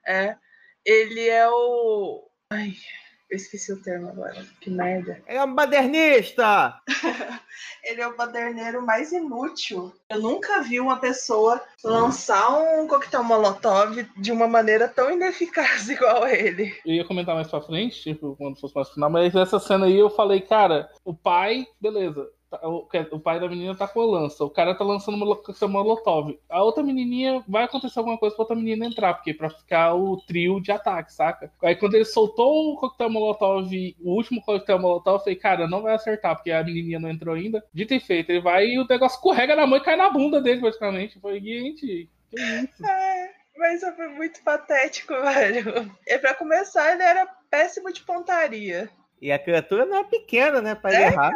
[0.06, 0.36] é,
[0.84, 2.28] ele é o.
[2.50, 2.74] Ai,
[3.28, 4.44] eu esqueci o termo agora.
[4.60, 5.20] Que merda.
[5.26, 6.80] É um badernista!
[7.82, 9.92] Ele é o baderneiro mais inútil.
[10.10, 16.26] Eu nunca vi uma pessoa lançar um coquetel molotov de uma maneira tão ineficaz igual
[16.26, 16.74] ele.
[16.84, 19.96] Eu ia comentar mais pra frente, tipo, quando fosse mais final, mas essa cena aí
[19.98, 22.28] eu falei, cara, o pai, beleza.
[22.50, 25.36] Tá- O, o pai da menina tá com a lança, o cara tá lançando uma
[25.36, 26.38] coquetel molotov.
[26.48, 30.16] A outra menininha vai acontecer alguma coisa pra outra menina entrar, porque pra ficar o
[30.26, 31.52] trio de ataque, saca?
[31.62, 35.82] Aí quando ele soltou o coquetel molotov, o último coquetel molotov, eu falei, cara, não
[35.82, 37.64] vai acertar, porque a menininha não entrou ainda.
[37.72, 40.40] Dito e feito, ele vai e o negócio escorrega na mão e cai na bunda
[40.40, 41.18] dele, praticamente.
[41.20, 42.86] Foi, gente, que isso?
[42.86, 45.90] É, mas foi muito patético, velho.
[46.06, 48.88] E pra começar, ele era péssimo de pontaria.
[49.20, 50.74] E a criatura não é pequena, né?
[50.74, 51.32] Pra É, errar.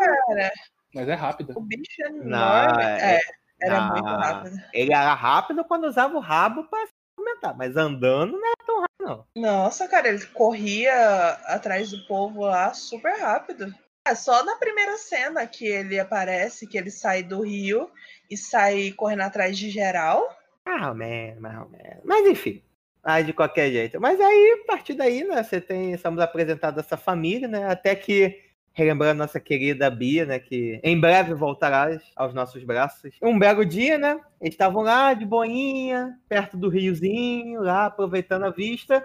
[0.94, 1.54] Mas é rápida.
[1.56, 2.28] O bicho é enorme.
[2.28, 3.20] Não, é, é-
[3.62, 3.90] era não.
[3.90, 4.56] muito rápido.
[4.72, 8.80] Ele era rápido quando usava o rabo pra se movimentar, mas andando não era tão
[8.80, 9.26] rápido, não.
[9.36, 13.72] Nossa, cara, ele corria atrás do povo lá super rápido.
[14.06, 17.90] É só na primeira cena que ele aparece, que ele sai do rio
[18.30, 20.26] e sai correndo atrás de geral.
[20.64, 22.00] Mais ou menos, mais ou menos.
[22.04, 22.62] Mas enfim.
[23.04, 24.00] Mas de qualquer jeito.
[24.00, 25.92] Mas aí, a partir daí, né, você tem.
[25.92, 27.66] Estamos apresentados essa família, né?
[27.66, 28.49] Até que.
[28.72, 30.38] Relembrando nossa querida Bia, né?
[30.38, 33.14] Que em breve voltará aos nossos braços.
[33.20, 34.20] Um belo dia, né?
[34.40, 39.04] Eles estavam lá de boinha, perto do riozinho, lá aproveitando a vista.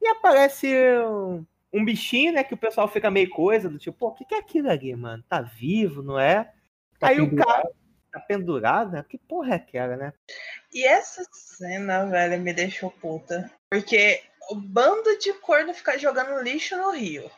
[0.00, 0.68] E aparece
[1.00, 2.44] um, um bichinho, né?
[2.44, 4.94] Que o pessoal fica meio coisa, do tipo, pô, o que, que é aquilo ali,
[4.94, 5.24] mano?
[5.28, 6.52] Tá vivo, não é?
[6.98, 7.46] Tá aí o pendurado.
[7.46, 7.70] cara
[8.16, 9.04] tá pendurado, né?
[9.08, 10.12] Que porra é aquela, né?
[10.72, 13.50] E essa cena, velho, me deixou puta.
[13.70, 17.30] Porque o bando de corno fica jogando lixo no rio.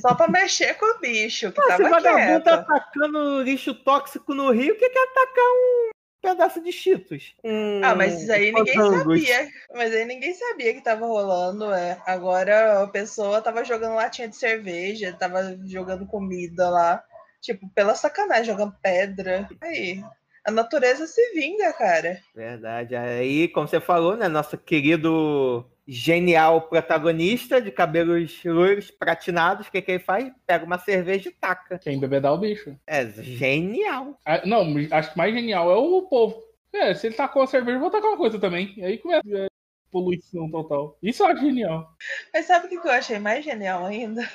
[0.00, 4.34] Só pra mexer com o bicho, que Ah, se tava vagabundo tá atacando lixo tóxico
[4.34, 5.90] no rio, o que que é atacar um
[6.22, 7.34] pedaço de cheetos?
[7.44, 9.48] Um- Ah, mas isso aí ninguém sabia.
[9.74, 12.00] Mas aí ninguém sabia que tava rolando, é.
[12.06, 17.02] Agora a pessoa tava jogando latinha de cerveja, tava jogando comida lá.
[17.40, 19.48] Tipo, pela sacanagem, jogando pedra.
[19.62, 20.02] Aí.
[20.46, 22.20] A natureza se vinga, cara.
[22.34, 22.94] Verdade.
[22.94, 24.28] Aí, como você falou, né?
[24.28, 30.32] Nosso querido genial protagonista de cabelos loiros, platinados, o que que ele faz?
[30.46, 31.78] Pega uma cerveja e taca.
[31.78, 32.76] Quem embebedar o bicho.
[32.86, 34.18] É genial.
[34.24, 36.42] Ah, Não, acho que mais genial é o povo.
[36.72, 38.72] É, se ele tacou a cerveja, eu vou tacar uma coisa também.
[38.76, 39.48] E aí começa a
[39.90, 40.98] poluição total.
[41.02, 41.92] Isso eu acho genial.
[42.32, 44.28] Mas sabe o que eu achei mais genial ainda?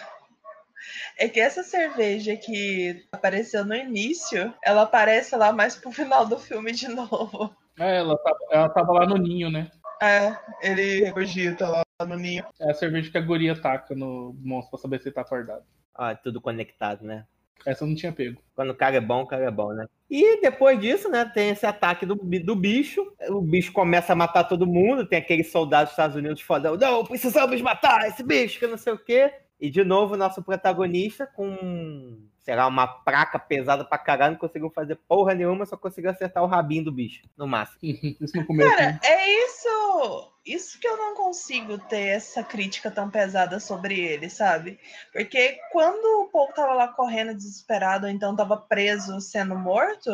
[1.17, 6.37] É que essa cerveja que apareceu no início, ela aparece lá mais pro final do
[6.37, 7.55] filme de novo.
[7.79, 9.69] É, ela tava, ela tava lá no ninho, né?
[10.01, 12.43] É, ele regurgita lá no ninho.
[12.59, 15.63] É a cerveja que a guria taca no monstro pra saber se ele tá acordado.
[15.97, 17.25] Ó, é tudo conectado, né?
[17.65, 18.41] Essa eu não tinha pego.
[18.55, 19.85] Quando o cara é bom, o cara é bom, né?
[20.09, 23.13] E depois disso, né, tem esse ataque do, do bicho.
[23.29, 25.05] O bicho começa a matar todo mundo.
[25.05, 26.75] Tem aqueles soldados dos Estados Unidos fodão.
[26.75, 29.31] Não, precisamos matar esse bicho, que não sei o quê.
[29.61, 34.71] E de novo, nosso protagonista com, sei lá, uma placa pesada pra caralho, não conseguiu
[34.71, 37.77] fazer porra nenhuma, só conseguiu acertar o rabinho do bicho, no máximo.
[38.19, 38.75] Isso no começo.
[38.75, 40.31] Cara, é isso.
[40.43, 44.79] Isso que eu não consigo ter essa crítica tão pesada sobre ele, sabe?
[45.13, 50.09] Porque quando o povo tava lá correndo desesperado, ou então tava preso sendo morto,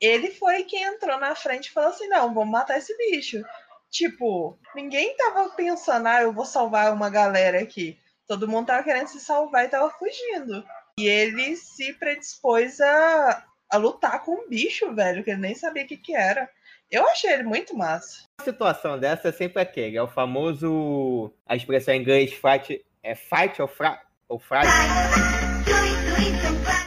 [0.00, 3.40] ele foi quem entrou na frente e falou assim: não, vamos matar esse bicho.
[3.88, 8.01] Tipo, ninguém tava pensando, ah, eu vou salvar uma galera aqui.
[8.32, 10.64] Todo mundo tava querendo se salvar e tava fugindo.
[10.98, 15.84] E ele se predispôs a, a lutar com um bicho, velho, que ele nem sabia
[15.84, 16.48] o que, que era.
[16.90, 18.22] Eu achei ele muito massa.
[18.40, 23.14] Uma situação dessa é sempre aquele, é o famoso, a expressão em inglês, fight, é
[23.14, 24.66] fight ou fra, ou fright?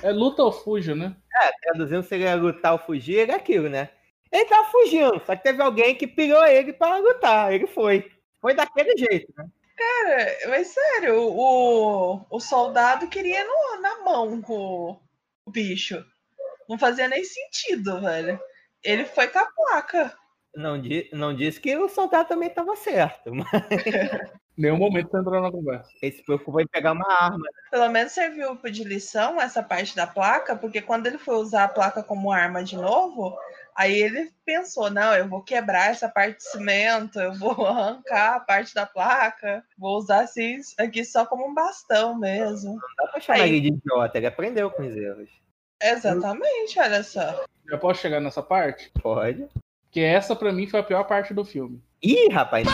[0.01, 1.15] É luta ou fuja, né?
[1.61, 3.89] traduzindo seria lutar ou fugir, é aquilo, né?
[4.31, 8.11] Ele tava fugindo, só que teve alguém que pilhou ele para lutar, ele foi.
[8.41, 9.45] Foi daquele jeito, né?
[9.77, 14.99] Cara, mas sério, o, o soldado queria ir no- na mão com
[15.45, 16.03] o bicho.
[16.69, 18.39] Não fazia nem sentido, velho.
[18.83, 20.17] Ele foi com a placa.
[20.55, 23.47] Não, di- não disse que o soldado também estava certo, mas
[24.57, 25.89] Nenhum momento você entrou na conversa.
[26.01, 27.37] Ele se preocupou em pegar uma arma.
[27.39, 27.49] né?
[27.69, 31.67] Pelo menos serviu de lição essa parte da placa, porque quando ele foi usar a
[31.67, 33.37] placa como arma de novo,
[33.75, 38.39] aí ele pensou: não, eu vou quebrar essa parte de cimento, eu vou arrancar a
[38.39, 42.73] parte da placa, vou usar assim, aqui só como um bastão mesmo.
[42.75, 45.29] Não dá pra chamar Aí- ele de idiota, ele aprendeu com os erros.
[45.81, 47.43] Exatamente, olha só.
[47.69, 48.89] Já posso chegar nessa parte?
[49.01, 49.47] Pode.
[49.91, 51.81] Que essa pra mim foi a pior parte do filme.
[52.01, 52.67] Ih, rapaz.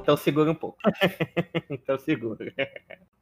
[0.00, 0.78] Então segura um pouco.
[1.68, 2.52] então segura.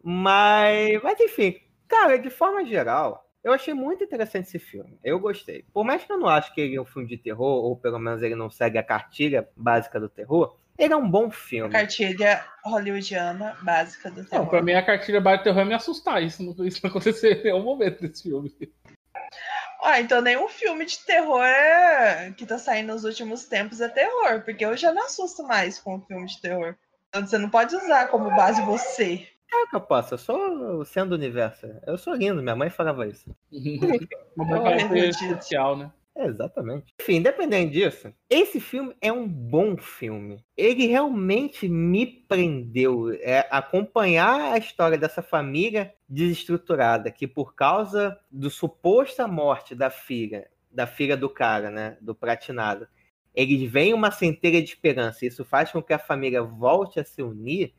[0.02, 4.98] Mas, mas enfim, cara, de forma geral, eu achei muito interessante esse filme.
[5.04, 5.64] Eu gostei.
[5.72, 7.98] Por mais que eu não acho que ele é um filme de terror, ou pelo
[7.98, 11.70] menos ele não segue a cartilha básica do terror, ele é um bom filme.
[11.72, 14.48] Cartilha hollywoodiana básica do Não, terror.
[14.48, 16.22] pra mim a cartilha base do terror é me assustar.
[16.22, 18.52] Isso não, isso não aconteceu em nenhum momento desse filme.
[19.82, 24.42] Ah, então nenhum filme de terror é- que tá saindo nos últimos tempos é terror,
[24.44, 26.74] porque eu já não assusto mais com filme de terror.
[27.08, 29.26] Então você não pode usar como base você.
[29.52, 29.76] É
[30.12, 31.66] eu sou sendo universo.
[31.86, 33.34] Eu sou lindo, minha mãe falava isso.
[34.36, 35.20] Uma meu Deus.
[35.20, 35.92] especial, né?
[36.18, 36.94] Exatamente.
[37.00, 40.42] Enfim, independente disso, esse filme é um bom filme.
[40.56, 43.12] Ele realmente me prendeu.
[43.20, 50.48] É, acompanhar a história dessa família desestruturada, que por causa do suposta morte da filha,
[50.70, 51.98] da filha do cara, né?
[52.00, 52.88] Do pratinado,
[53.34, 55.26] eles veem uma centelha de esperança.
[55.26, 57.74] Isso faz com que a família volte a se unir.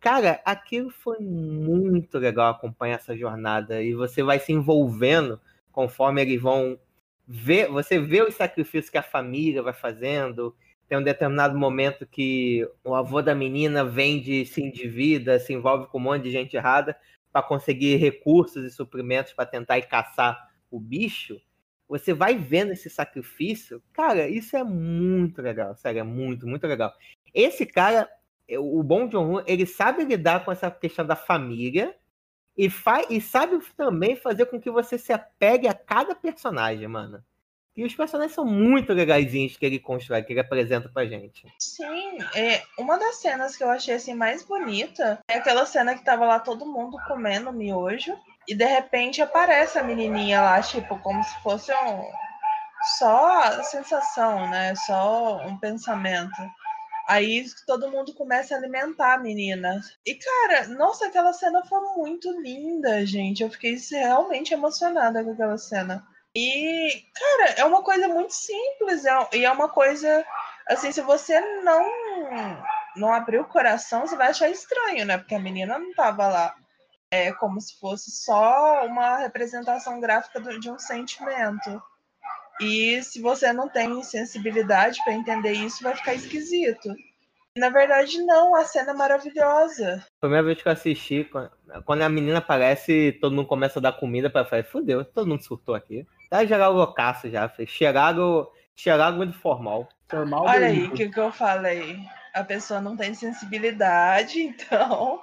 [0.00, 3.82] Cara, aquilo foi muito legal acompanhar essa jornada.
[3.82, 5.40] E você vai se envolvendo
[5.72, 6.78] conforme eles vão
[7.26, 10.54] ver, você vê os sacrifícios que a família vai fazendo.
[10.88, 15.98] Tem um determinado momento que o avô da menina vende, se endivida, se envolve com
[15.98, 16.96] um monte de gente errada
[17.30, 21.40] para conseguir recursos e suprimentos para tentar ir caçar o bicho.
[21.88, 26.92] Você vai vendo esse sacrifício, cara, isso é muito legal, sério, é muito, muito legal.
[27.34, 28.08] Esse cara,
[28.56, 31.94] o Bom John ele sabe lidar com essa questão da família
[32.56, 37.22] e, faz, e sabe também fazer com que você se apegue a cada personagem, mano.
[37.76, 41.46] E os personagens são muito legaisinhos que ele constrói, que ele apresenta pra gente.
[41.60, 46.04] Sim, é, uma das cenas que eu achei assim mais bonita é aquela cena que
[46.04, 48.12] tava lá todo mundo comendo miojo
[48.48, 52.02] e de repente aparece a menininha lá, tipo, como se fosse um
[52.98, 54.74] só sensação, né?
[54.74, 56.36] Só um pensamento.
[57.08, 59.80] Aí todo mundo começa a alimentar a menina.
[60.04, 63.42] E, cara, nossa, aquela cena foi muito linda, gente.
[63.42, 66.06] Eu fiquei realmente emocionada com aquela cena.
[66.36, 69.06] E, cara, é uma coisa muito simples.
[69.06, 70.22] é- e é uma coisa.
[70.68, 71.82] Assim, se você não,
[72.94, 75.16] não abrir o coração, você vai achar estranho, né?
[75.16, 76.54] Porque a menina não tava lá.
[77.10, 81.82] É como se fosse só uma representação gráfica de um sentimento.
[82.60, 86.88] E se você não tem sensibilidade para entender isso, vai ficar esquisito.
[87.56, 90.04] Na verdade, não, a cena é maravilhosa.
[90.20, 91.28] Primeira vez que eu assisti,
[91.84, 95.42] quando- a menina aparece, todo mundo começa a dar comida pra falar, fudeu, todo mundo
[95.42, 96.06] surtou aqui.
[96.30, 97.68] Tá geral loucaço já, filho.
[97.68, 99.88] cheiraram, cheiraram muito formal.
[100.08, 101.98] Formal Olha aí o que, que eu falei.
[102.34, 105.18] A pessoa não tem sensibilidade, então.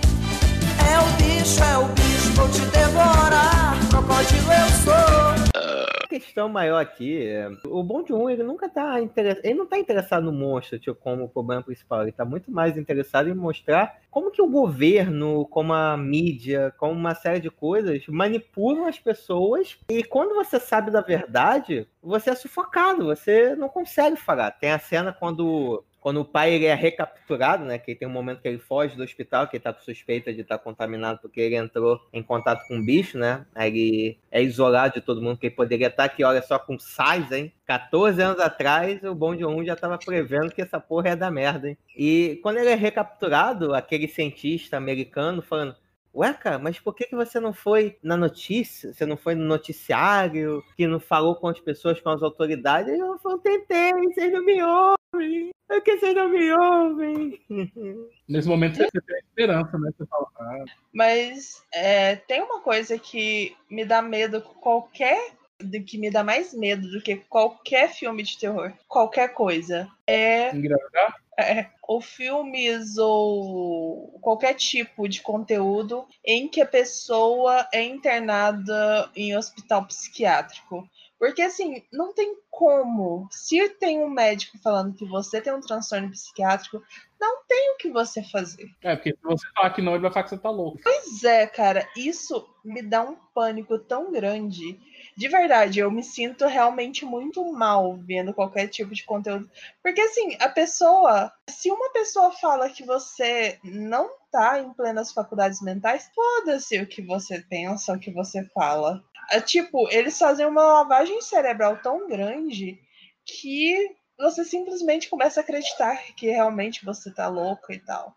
[0.92, 3.76] É o bicho, é o bicho, vou te devorar.
[3.90, 5.56] Crocodilo eu sou.
[5.56, 9.66] A questão maior aqui é, o Bom de Um, ele nunca tá interessado, ele não
[9.66, 14.00] tá interessado no monstro, tipo, como problema principal, ele tá muito mais interessado em mostrar
[14.10, 19.78] como que o governo, como a mídia, como uma série de coisas manipulam as pessoas
[19.90, 24.52] e quando você sabe da verdade, você é sufocado, você não consegue falar.
[24.52, 27.80] Tem a cena quando quando o pai ele é recapturado, né?
[27.80, 30.42] Que tem um momento que ele foge do hospital, que ele tá com suspeita de
[30.42, 33.44] estar contaminado porque ele entrou em contato com um bicho, né?
[33.56, 36.78] Aí ele é isolado de todo mundo que ele poderia estar aqui, olha só, com
[36.78, 37.52] sais, hein?
[37.66, 41.70] 14 anos atrás, o Bom Um já tava prevendo que essa porra ia dar merda,
[41.70, 41.78] hein?
[41.98, 45.76] E quando ele é recapturado, aquele cientista americano falando.
[46.16, 48.94] Ué, cara, mas por que, que você não foi na notícia?
[48.94, 50.64] Você não foi no noticiário?
[50.78, 52.98] Que não falou com as pessoas, com as autoridades?
[52.98, 55.50] Eu falei, tentei, vocês não me ouvem.
[55.70, 57.42] É que vocês não me ouvem.
[58.30, 59.92] Nesse momento você tem esperança, né?
[59.98, 65.32] Você fala, ah, Mas é, tem uma coisa que me dá medo qualquer.
[65.62, 68.72] de- que me dá mais medo do que qualquer filme de terror.
[68.88, 69.88] Qualquer coisa.
[70.06, 71.16] É engravidar?
[71.38, 79.36] É, ou filmes ou qualquer tipo de conteúdo em que a pessoa é internada em
[79.36, 80.90] hospital psiquiátrico.
[81.18, 83.28] Porque assim, não tem como.
[83.32, 86.82] Se tem um médico falando que você tem um transtorno psiquiátrico,
[87.20, 88.70] não tem o que você fazer.
[88.82, 90.80] É, porque se você falar que não, ele vai falar que você tá louco.
[90.84, 94.78] Pois é, cara, isso me dá um pânico tão grande.
[95.18, 99.50] De verdade, eu me sinto realmente muito mal vendo qualquer tipo de conteúdo.
[99.82, 105.62] Porque assim, a pessoa, se uma pessoa fala que você não tá em plenas faculdades
[105.62, 109.02] mentais, foda-se o que você pensa, o que você fala.
[109.32, 112.78] É, tipo, eles fazem uma lavagem cerebral tão grande
[113.26, 118.14] que você simplesmente começa a acreditar que realmente você tá louco e tal.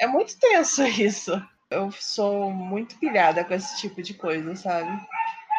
[0.00, 1.40] É muito tenso isso.
[1.70, 4.90] Eu sou muito pilhada com esse tipo de coisa, sabe?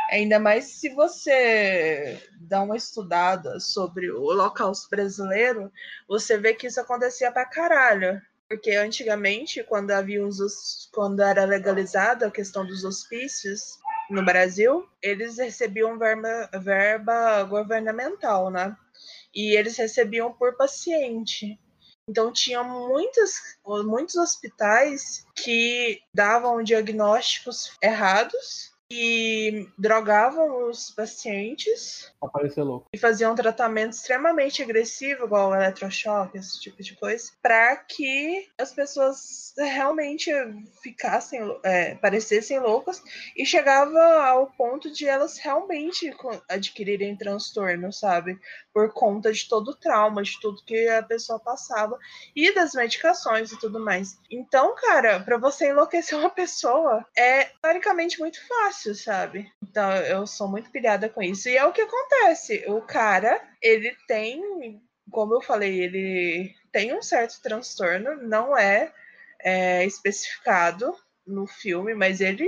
[0.10, 5.72] Ainda mais se você dá uma estudada sobre o Holocausto brasileiro,
[6.08, 8.22] você vê que isso acontecia pra caralho.
[8.47, 13.80] Porque antigamente, quando havia os, quando era legalizada a questão dos hospícios
[14.10, 18.78] no Brasil, eles recebiam verba, verba governamental, né?
[19.34, 21.60] E eles recebiam por paciente.
[22.08, 32.14] Então tinha muitos, muitos hospitais que davam diagnósticos errados e drogavam os pacientes
[32.62, 32.88] louco.
[32.94, 38.48] e faziam um tratamento extremamente agressivo, igual o eletrochoque, esse tipo de coisa, para que
[38.58, 40.32] as pessoas realmente
[40.84, 43.02] ficassem, é, parecessem loucas
[43.36, 46.14] e chegava ao ponto de elas realmente
[46.50, 48.40] adquirirem transtorno, sabe?
[48.74, 51.98] Por conta de todo o trauma, de tudo que a pessoa passava
[52.36, 54.20] e das medicações e tudo mais.
[54.30, 59.52] Então, cara, para você enlouquecer uma pessoa é teoricamente muito fácil, sabe?
[59.64, 61.48] Então, eu sou muito pilhada com isso.
[61.48, 62.64] E é o que acontece.
[62.68, 68.94] O cara, ele tem, como eu falei, ele tem um certo transtorno, não é,
[69.40, 70.96] é, especificado
[71.26, 72.48] no filme, mas ele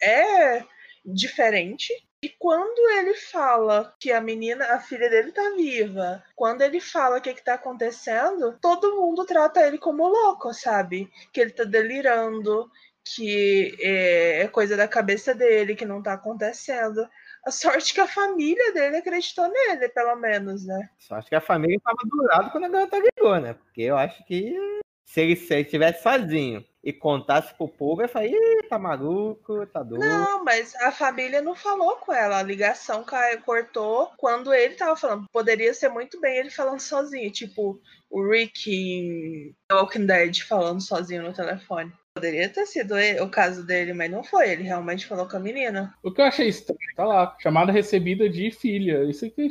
[0.00, 0.64] é
[1.04, 1.92] diferente.
[2.22, 7.18] E quando ele fala que a menina, a filha dele tá viva, quando ele fala
[7.18, 11.10] o que, que tá acontecendo, todo mundo trata ele como louco, sabe?
[11.32, 12.70] Que ele tá delirando,
[13.14, 17.06] que é, é coisa da cabeça dele, que não tá acontecendo.
[17.44, 20.90] A sorte que a família dele acreditou nele, pelo menos, né?
[20.98, 23.54] Só acho que a família tava do lado quando a garota ligou, né?
[23.54, 24.56] Porque eu acho que
[25.04, 29.64] se ele, se ele estivesse sozinho e contasse pro povo, ia falar, ih, tá maluco,
[29.66, 30.04] tá doido.
[30.04, 32.38] Não, mas a família não falou com ela.
[32.38, 35.26] A ligação cai- cortou quando ele tava falando.
[35.32, 37.80] Poderia ser muito bem ele falando sozinho, tipo
[38.10, 41.92] o Rick em The Walking Dead falando sozinho no telefone.
[42.16, 44.48] Poderia ter sido ele- o caso dele, mas não foi.
[44.48, 45.94] Ele realmente falou com a menina.
[46.02, 49.04] O que eu achei estranho, tá lá, chamada recebida de filha.
[49.04, 49.50] Isso aqui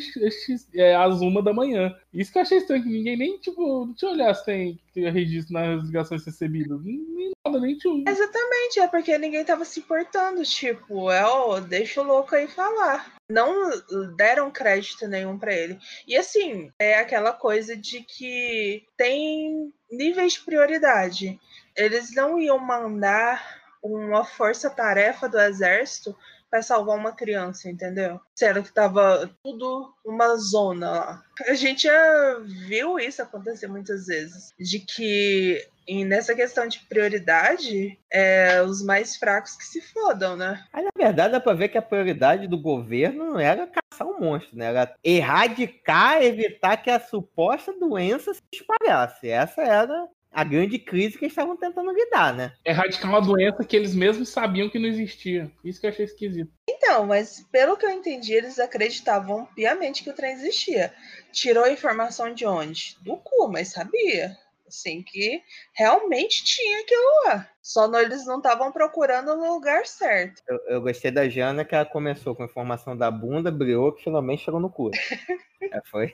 [0.74, 1.96] é, é às uma da manhã.
[2.12, 5.12] Isso que eu achei estranho, que ninguém nem, tipo, deixa eu olhar se tem, tem
[5.12, 6.84] registro nas ligações recebidas.
[6.84, 8.04] Nem, nada, nem tinha.
[8.10, 10.42] Exatamente, é porque ninguém tava se importando.
[10.42, 13.15] Tipo, é, ó, deixa o louco aí falar.
[13.30, 13.72] Não
[14.16, 15.80] deram crédito nenhum pra ele.
[16.08, 21.40] E assim, é aquela coisa de que tem níveis de prioridade.
[21.76, 26.16] Eles não iam mandar uma força-tarefa do exército
[26.56, 28.18] para salvar uma criança, entendeu?
[28.34, 31.24] Sendo que tava tudo uma zona lá.
[31.50, 34.54] A gente já viu isso acontecer muitas vezes.
[34.58, 40.64] De que e nessa questão de prioridade, é os mais fracos que se fodam, né?
[40.74, 44.20] Aí, na verdade, dá pra ver que a prioridade do governo não era caçar um
[44.20, 44.68] monstro, né?
[44.68, 49.30] Era erradicar, evitar que a suposta doença se espalhasse.
[49.30, 52.52] Essa era a grande crise que eles estavam tentando lidar, né?
[52.66, 55.50] Erradicar uma doença que eles mesmos sabiam que não existia.
[55.64, 56.52] Isso que eu achei esquisito.
[56.70, 60.94] Então, mas pelo que eu entendi, eles acreditavam piamente que o trem existia.
[61.32, 62.98] Tirou a informação de onde?
[63.02, 64.38] Do cu, mas sabia.
[64.68, 65.42] Assim, que
[65.74, 67.50] realmente tinha aquilo lá.
[67.66, 70.40] Só não, eles não estavam procurando no lugar certo.
[70.48, 74.04] Eu, eu gostei da Jana que ela começou com a informação da bunda, briou, que
[74.04, 74.92] finalmente chegou no cu.
[75.74, 76.14] é, foi.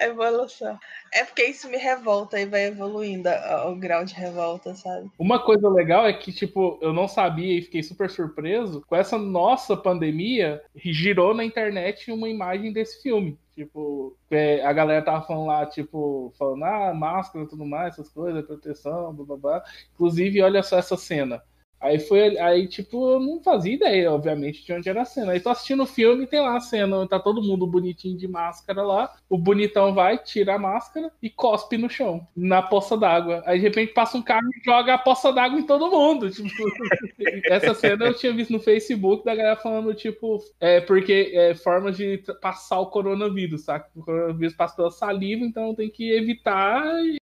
[0.00, 0.78] A evolução.
[1.12, 3.28] É porque isso me revolta e vai evoluindo
[3.66, 5.10] o grau de revolta, sabe?
[5.18, 8.82] Uma coisa legal é que, tipo, eu não sabia e fiquei super surpreso.
[8.86, 13.38] Com essa nossa pandemia, girou na internet uma imagem desse filme.
[13.54, 18.08] Tipo, é, a galera tava falando lá, tipo, falando, ah, máscara e tudo mais, essas
[18.08, 19.64] coisas, proteção, blá blá blá.
[19.92, 21.42] Inclusive, olha só essa cena.
[21.82, 25.32] Aí foi, aí, tipo, eu não fazia ideia, obviamente, de onde era a cena.
[25.32, 28.28] Aí tô assistindo o filme e tem lá a cena, tá todo mundo bonitinho de
[28.28, 29.12] máscara lá.
[29.28, 33.42] O bonitão vai, tira a máscara e cospe no chão, na poça d'água.
[33.44, 36.30] Aí de repente passa um carro e joga a poça d'água em todo mundo.
[36.30, 36.46] Tipo,
[37.50, 41.90] essa cena eu tinha visto no Facebook da galera falando, tipo, é porque é forma
[41.90, 43.86] de passar o coronavírus, sabe?
[43.96, 46.84] O coronavírus passa pela saliva, então tem que evitar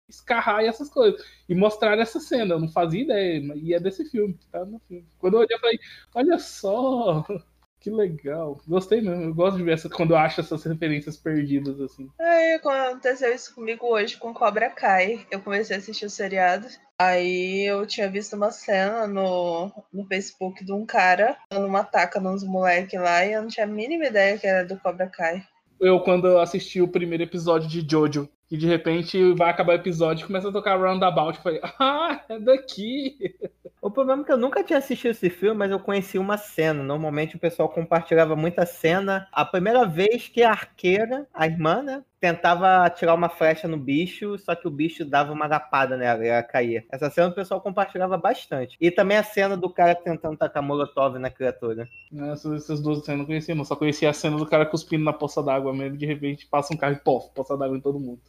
[0.07, 1.21] escarrar e essas coisas.
[1.47, 5.07] E mostrar essa cena, eu não fazia ideia, e é desse filme, tá no filme.
[5.17, 5.79] Quando eu olhei, eu falei,
[6.13, 7.25] olha só,
[7.79, 8.59] que legal.
[8.67, 12.09] Gostei mesmo, eu gosto de ver essa, quando eu acho essas referências perdidas, assim.
[12.19, 15.25] Aí aconteceu isso comigo hoje com Cobra Kai.
[15.31, 20.63] Eu comecei a assistir o seriado Aí eu tinha visto uma cena no, no Facebook
[20.63, 24.05] de um cara dando uma taca nos moleques lá e eu não tinha a mínima
[24.05, 25.43] ideia que era do Cobra Kai.
[25.79, 29.75] Eu, quando eu assisti o primeiro episódio de Jojo, e de repente vai acabar o
[29.75, 33.35] episódio e começa a tocar Roundabout, eu falei, ah, é daqui.
[33.81, 36.81] O problema é que eu nunca tinha assistido esse filme, mas eu conheci uma cena.
[36.81, 39.27] Normalmente o pessoal compartilhava muita cena.
[39.31, 44.39] A primeira vez que a arqueira, a irmã, né, tentava atirar uma flecha no bicho,
[44.39, 46.83] só que o bicho dava uma lapada nela e ela caía.
[46.91, 48.75] Essa cena o pessoal compartilhava bastante.
[48.81, 51.87] E também a cena do cara tentando tacar molotov na criatura.
[52.31, 53.63] Essas, essas duas cenas eu não conhecia, não.
[53.63, 55.95] Só conhecia a cena do cara cuspindo na poça d'água mesmo.
[55.95, 58.19] De repente passa um carro e pof, poça d'água em todo mundo.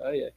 [0.00, 0.32] Ai, ai.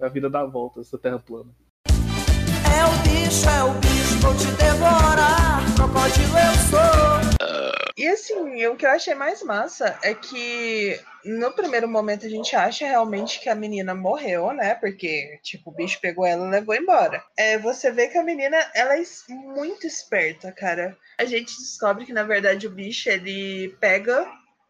[0.00, 1.50] A vida dá volta, essa terra plana.
[1.86, 5.60] É o bicho, é o bicho, vou te devorar.
[5.76, 7.84] Crocodilo eu sou.
[7.96, 12.56] E assim, o que eu achei mais massa é que no primeiro momento a gente
[12.56, 14.74] acha realmente que a menina morreu, né?
[14.74, 17.22] Porque, tipo, o bicho pegou ela e levou embora.
[17.36, 20.96] É, você vê que a menina, ela é muito esperta, cara.
[21.18, 24.26] A gente descobre que, na verdade, o bicho, ele pega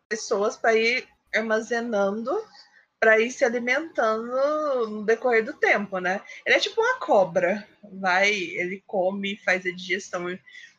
[0.08, 2.30] pessoas para ir armazenando
[3.00, 6.20] para ir se alimentando no decorrer do tempo, né?
[6.46, 7.66] Ele é tipo uma cobra.
[8.00, 10.26] Vai, ele come, faz a digestão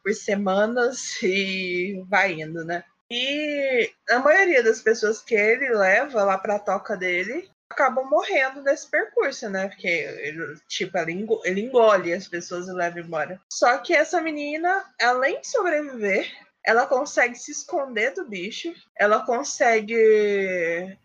[0.03, 2.83] por semanas e vai indo, né?
[3.11, 8.89] E a maioria das pessoas que ele leva lá pra toca dele acabam morrendo nesse
[8.89, 9.67] percurso, né?
[9.67, 10.97] Porque ele, tipo,
[11.43, 13.39] ele engole as pessoas e leva embora.
[13.51, 16.31] Só que essa menina, além de sobreviver,
[16.65, 19.95] ela consegue se esconder do bicho, ela consegue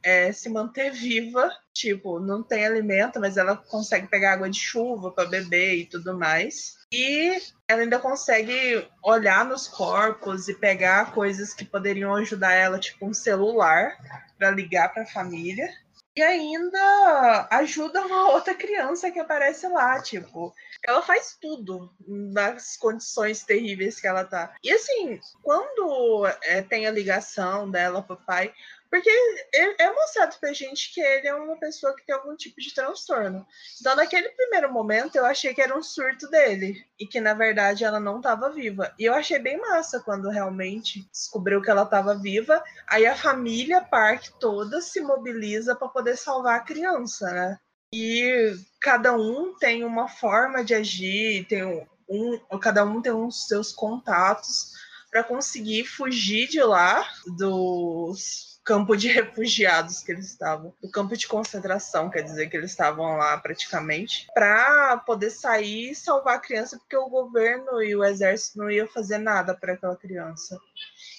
[0.03, 5.11] é, se manter viva, tipo, não tem alimento, mas ela consegue pegar água de chuva
[5.11, 6.79] para beber e tudo mais.
[6.91, 7.39] E
[7.69, 13.15] ela ainda consegue olhar nos corpos e pegar coisas que poderiam ajudar ela, tipo um
[13.15, 13.97] celular,
[14.39, 15.69] para ligar para a família.
[16.17, 20.53] E ainda ajuda uma outra criança que aparece lá, tipo,
[20.85, 24.55] ela faz tudo nas condições terríveis que ela tá.
[24.63, 28.53] E assim, quando é, tem a ligação dela pro pai,
[28.91, 29.09] porque
[29.55, 32.75] é, é mostrado pra gente que ele é uma pessoa que tem algum tipo de
[32.75, 33.47] transtorno.
[33.81, 36.85] Então, naquele primeiro momento, eu achei que era um surto dele.
[36.99, 38.93] E que, na verdade, ela não estava viva.
[38.99, 42.63] E eu achei bem massa quando realmente descobriu que ela estava viva.
[42.89, 47.59] Aí a família Park toda se mobiliza para poder salvar a criança, né?
[47.95, 51.63] E cada um tem uma forma de agir, tem
[52.09, 54.73] um, cada um tem uns seus contatos
[55.11, 61.27] para conseguir fugir de lá dos campo de refugiados que eles estavam, do campo de
[61.27, 66.79] concentração, quer dizer que eles estavam lá praticamente, para poder sair e salvar a criança,
[66.79, 70.57] porque o governo e o exército não iam fazer nada para aquela criança.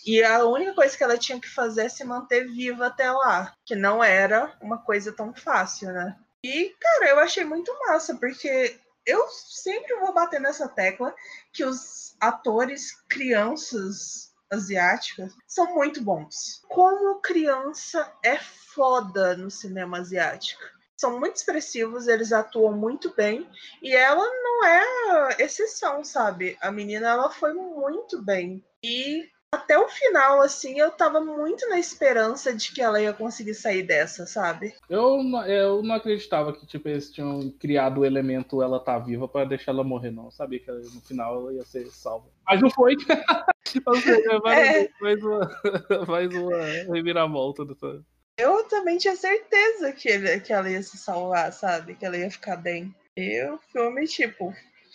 [0.05, 3.53] E a única coisa que ela tinha que fazer é se manter viva até lá,
[3.65, 6.15] que não era uma coisa tão fácil, né?
[6.41, 11.13] E, cara, eu achei muito massa, porque eu sempre vou bater nessa tecla
[11.51, 16.61] que os atores crianças asiáticas são muito bons.
[16.67, 20.61] Como criança é foda no cinema asiático.
[20.97, 23.49] São muito expressivos, eles atuam muito bem
[23.81, 26.55] e ela não é exceção, sabe?
[26.61, 28.63] A menina ela foi muito bem.
[28.83, 33.53] E até o final, assim, eu tava muito na esperança de que ela ia conseguir
[33.53, 34.73] sair dessa, sabe?
[34.89, 39.27] Eu, não- eu não acreditava que tipo, eles tinham criado o elemento ela tá viva
[39.27, 40.25] pra deixar ela morrer, não.
[40.25, 42.27] Eu sabia que ela- no final ela ia ser salva.
[42.47, 42.95] Mas não foi.
[43.85, 45.61] Ou seja, mais, mais uma,
[46.07, 46.57] mais uma
[46.93, 48.01] reviravolta dessa.
[48.37, 51.95] Eu também tinha certeza que, ele, que ela ia se salvar, sabe?
[51.95, 52.93] Que ela ia ficar bem.
[53.17, 54.53] E o filme, tipo,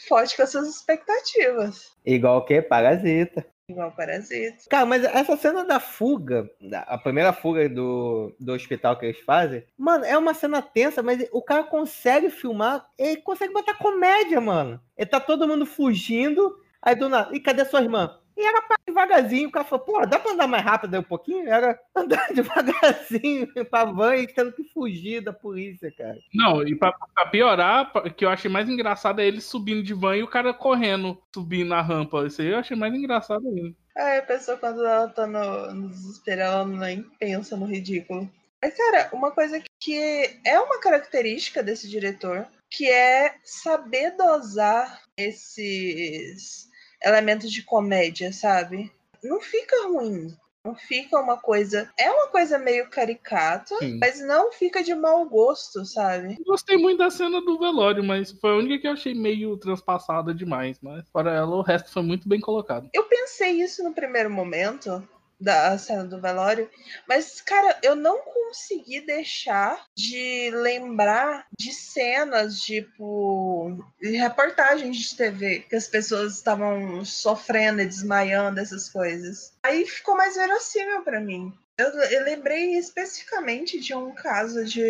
[0.08, 1.92] foge com essas expectativas.
[2.04, 2.60] Igual que?
[2.62, 3.46] Parasita.
[3.68, 4.68] Igual Parasita.
[4.70, 6.48] Cara, mas essa cena da fuga,
[6.86, 11.26] a primeira fuga do, do hospital que eles fazem, mano, é uma cena tensa, mas
[11.32, 14.80] o cara consegue filmar, ele consegue botar comédia, mano.
[14.96, 18.16] Ele tá todo mundo fugindo, aí do nada, e cadê sua irmã?
[18.36, 21.00] E era pra ir devagarzinho, o cara falou, pô, dá pra andar mais rápido aí
[21.00, 21.48] um pouquinho?
[21.48, 26.18] Era andar devagarzinho pra van e tendo que fugir da polícia, cara.
[26.34, 29.94] Não, e pra, pra piorar, o que eu achei mais engraçado é ele subindo de
[29.94, 32.26] van e o cara correndo, subindo na rampa.
[32.26, 33.74] Isso aí eu achei mais engraçado ainda.
[33.96, 38.30] Aí a pessoa, quando ela tá no, no desespero, ela nem pensa no ridículo.
[38.62, 46.65] Mas, cara, uma coisa que é uma característica desse diretor, que é saber dosar esses
[47.06, 48.92] elementos de comédia, sabe?
[49.22, 50.34] Não fica ruim.
[50.64, 51.88] Não fica uma coisa.
[51.96, 53.98] É uma coisa meio caricata, Sim.
[54.00, 56.36] mas não fica de mau gosto, sabe?
[56.44, 60.34] Gostei muito da cena do velório, mas foi a única que eu achei meio transpassada
[60.34, 60.78] demais.
[60.82, 62.90] Mas fora ela, o resto foi muito bem colocado.
[62.92, 65.06] Eu pensei isso no primeiro momento,
[65.40, 66.70] da cena do velório,
[67.08, 75.60] mas, cara, eu não consegui deixar de lembrar de cenas, tipo, de reportagens de TV,
[75.68, 79.52] que as pessoas estavam sofrendo e desmaiando, essas coisas.
[79.62, 81.52] Aí ficou mais verossímil para mim.
[81.78, 84.82] Eu, eu, lembrei especificamente de um caso de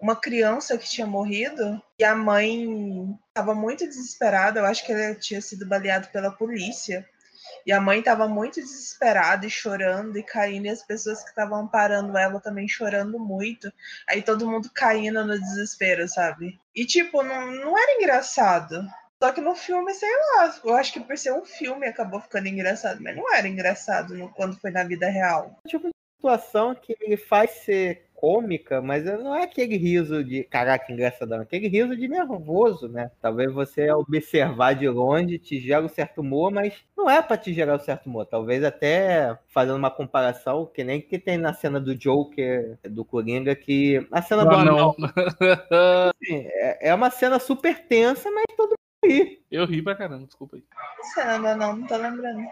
[0.00, 4.58] uma criança que tinha morrido e a mãe estava muito desesperada.
[4.58, 7.08] Eu acho que ele tinha sido baleado pela polícia.
[7.68, 11.58] E a mãe estava muito desesperada e chorando e caindo, e as pessoas que estavam
[11.58, 13.70] amparando ela também chorando muito.
[14.08, 16.58] Aí todo mundo caindo no desespero, sabe?
[16.74, 18.82] E tipo, não, não era engraçado.
[19.22, 22.48] Só que no filme, sei lá, eu acho que por ser um filme acabou ficando
[22.48, 25.54] engraçado, mas não era engraçado no, quando foi na vida real.
[25.66, 31.42] Tipo, situação que faz ser cômica, mas não é aquele riso de caraca, engraçadão, é
[31.42, 33.12] aquele riso de nervoso, né?
[33.22, 37.54] Talvez você observar de longe te gera um certo humor, mas não é para te
[37.54, 38.26] gerar um certo humor.
[38.26, 43.54] Talvez até fazendo uma comparação, que nem que tem na cena do Joker, do Coringa,
[43.54, 44.78] que a cena Não, do não.
[44.78, 44.96] anão,
[46.12, 49.40] assim, é, é uma cena super tensa, mas todo mundo ri.
[49.48, 50.64] Eu ri pra caramba, desculpa aí.
[51.14, 52.42] Cena, não, não, não tô lembrando.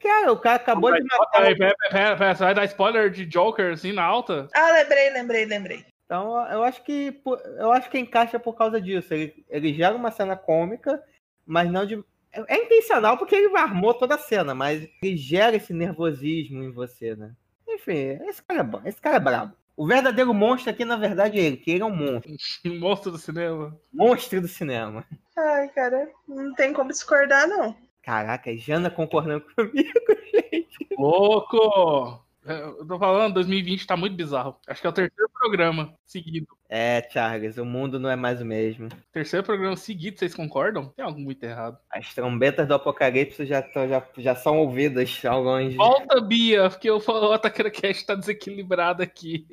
[0.00, 1.30] Cara, o cara acabou de matar.
[1.32, 4.48] Peraí, pera, pera, pera, você vai dar spoiler de Joker assim na alta?
[4.54, 5.86] Ah, lembrei, lembrei, lembrei.
[6.04, 7.20] Então, eu acho que
[7.58, 9.14] eu acho que encaixa por causa disso.
[9.14, 11.02] Ele, ele gera uma cena cômica,
[11.46, 12.02] mas não de.
[12.32, 16.70] É é intencional porque ele armou toda a cena, mas ele gera esse nervosismo em
[16.70, 17.32] você, né?
[17.68, 19.56] Enfim, esse cara é bom, esse cara é brabo.
[19.76, 22.30] O verdadeiro monstro aqui, na verdade, é ele, que ele é um monstro.
[22.66, 23.78] Um monstro do cinema.
[23.92, 25.04] Monstro do cinema.
[25.36, 27.74] Ai, cara, não tem como discordar, não.
[28.02, 29.90] Caraca, a Jana concordando comigo,
[30.32, 30.88] gente.
[30.98, 32.20] Louco!
[32.44, 34.56] É, Eu tô falando, 2020 tá muito bizarro.
[34.66, 36.48] Acho que é o terceiro programa seguido.
[36.68, 38.88] É, Charles, o mundo não é mais o mesmo.
[39.12, 40.86] Terceiro programa seguido, vocês concordam?
[40.96, 41.78] Tem algo muito errado.
[41.88, 45.76] As trombetas do apocalipse já, tão- já, já são ouvidas ao longe.
[45.76, 49.46] Volta, Bia, porque o o Ataqueira Cast tá desequilibrado aqui.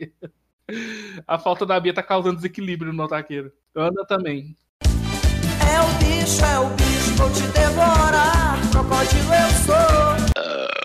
[1.28, 3.52] A falta da Bia tá causando desequilíbrio no Ataqueira.
[3.76, 4.56] Ana também.
[4.82, 6.89] É o bicho, é o bicho,
[7.20, 8.58] vou te devorar.
[8.72, 10.29] Crocodilo eu sou.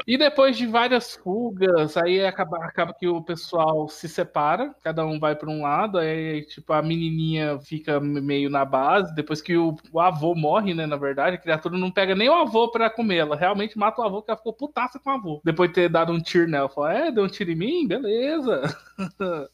[0.07, 5.19] E depois de várias fugas, aí acaba, acaba que o pessoal se separa, cada um
[5.19, 9.75] vai para um lado, aí tipo a menininha fica meio na base, depois que o,
[9.93, 13.19] o avô morre, né, na verdade, a criatura não pega nem o avô para comer,
[13.19, 15.41] ela realmente mata o avô, que ela ficou putaça com o avô.
[15.45, 17.87] Depois de ter dado um tiro nela, falou, é, deu um tiro em mim?
[17.87, 18.63] Beleza.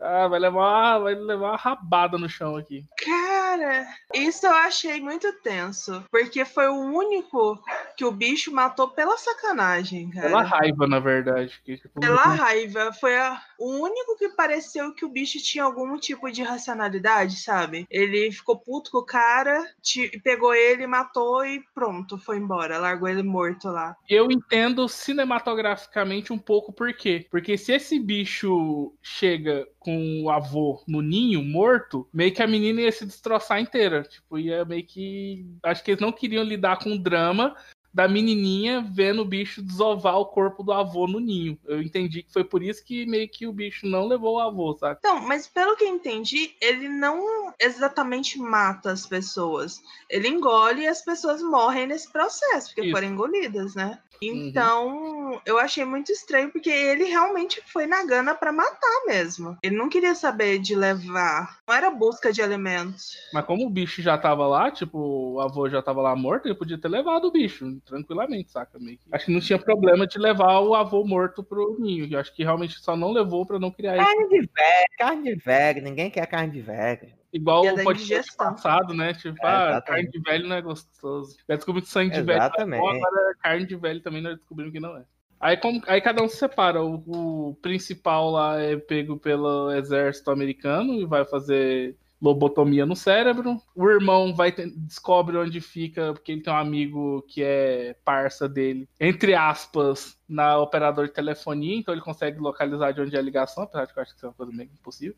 [0.00, 2.84] ah, vai levar, vai levar uma rabada no chão aqui.
[3.04, 6.04] Cara, isso eu achei muito tenso.
[6.10, 7.58] Porque foi o único
[7.96, 9.79] que o bicho matou pela sacanagem,
[10.10, 10.28] cara.
[10.28, 11.60] Pela raiva, na verdade.
[11.64, 12.92] Que, tipo, Pela raiva.
[12.92, 17.86] Foi a- o único que pareceu que o bicho tinha algum tipo de racionalidade, sabe?
[17.90, 22.78] Ele ficou puto com o cara, ti- pegou ele, matou e pronto, foi embora.
[22.78, 23.96] Largou ele morto lá.
[24.08, 27.26] Eu entendo cinematograficamente um pouco por quê.
[27.30, 32.82] Porque se esse bicho chega com o avô no ninho, morto, meio que a menina
[32.82, 34.02] ia se destroçar inteira.
[34.02, 35.46] Tipo, ia meio que.
[35.62, 37.56] Acho que eles não queriam lidar com o drama
[37.92, 41.58] da menininha vendo o bicho desovar o corpo do avô no ninho.
[41.66, 44.76] Eu entendi que foi por isso que meio que o bicho não levou o avô,
[44.78, 44.98] sabe?
[45.00, 49.82] Então, mas pelo que eu entendi, ele não exatamente mata as pessoas.
[50.08, 52.92] Ele engole e as pessoas morrem nesse processo, porque Isso.
[52.92, 53.98] foram engolidas, né?
[54.22, 59.56] Então, eu achei muito estranho, porque ele realmente foi na gana pra matar mesmo.
[59.62, 61.58] Ele não queria saber de levar.
[61.66, 63.16] Não era busca de alimentos.
[63.32, 66.54] Mas como o bicho já tava lá, tipo, o avô já tava lá morto, ele
[66.54, 68.78] podia ter levado o bicho, tranquilamente, saca?
[68.78, 72.06] Meio que- Acho que não tinha problema de levar o avô morto pro ninho.
[72.10, 74.06] Eu acho que realmente só não levou pra não criar isso.
[74.06, 77.19] Carne de velho, carne de velho, ninguém quer carne de velho.
[77.32, 79.14] Igual Ia o podcast passado, né?
[79.14, 79.84] Tipo, É, ah, exatamente.
[79.86, 81.36] carne de velho não é gostoso.
[81.48, 82.80] Já descobri que sangue de velho não é Exatamente.
[82.80, 85.04] bom, agora carne de velho também nós descobrimos que não é.
[85.38, 86.82] Aí, como, aí cada um se separa.
[86.82, 87.02] O,
[87.50, 93.56] o principal lá é pego pelo exército americano e vai fazer lobotomia no cérebro.
[93.74, 98.46] O irmão vai ter- descobre onde fica, porque ele tem um amigo que é parça
[98.46, 103.22] dele, entre aspas, na operadora de telefonia, então ele consegue localizar de onde é a
[103.22, 105.16] ligação, apesar de que eu acho que isso é uma coisa meio impossível.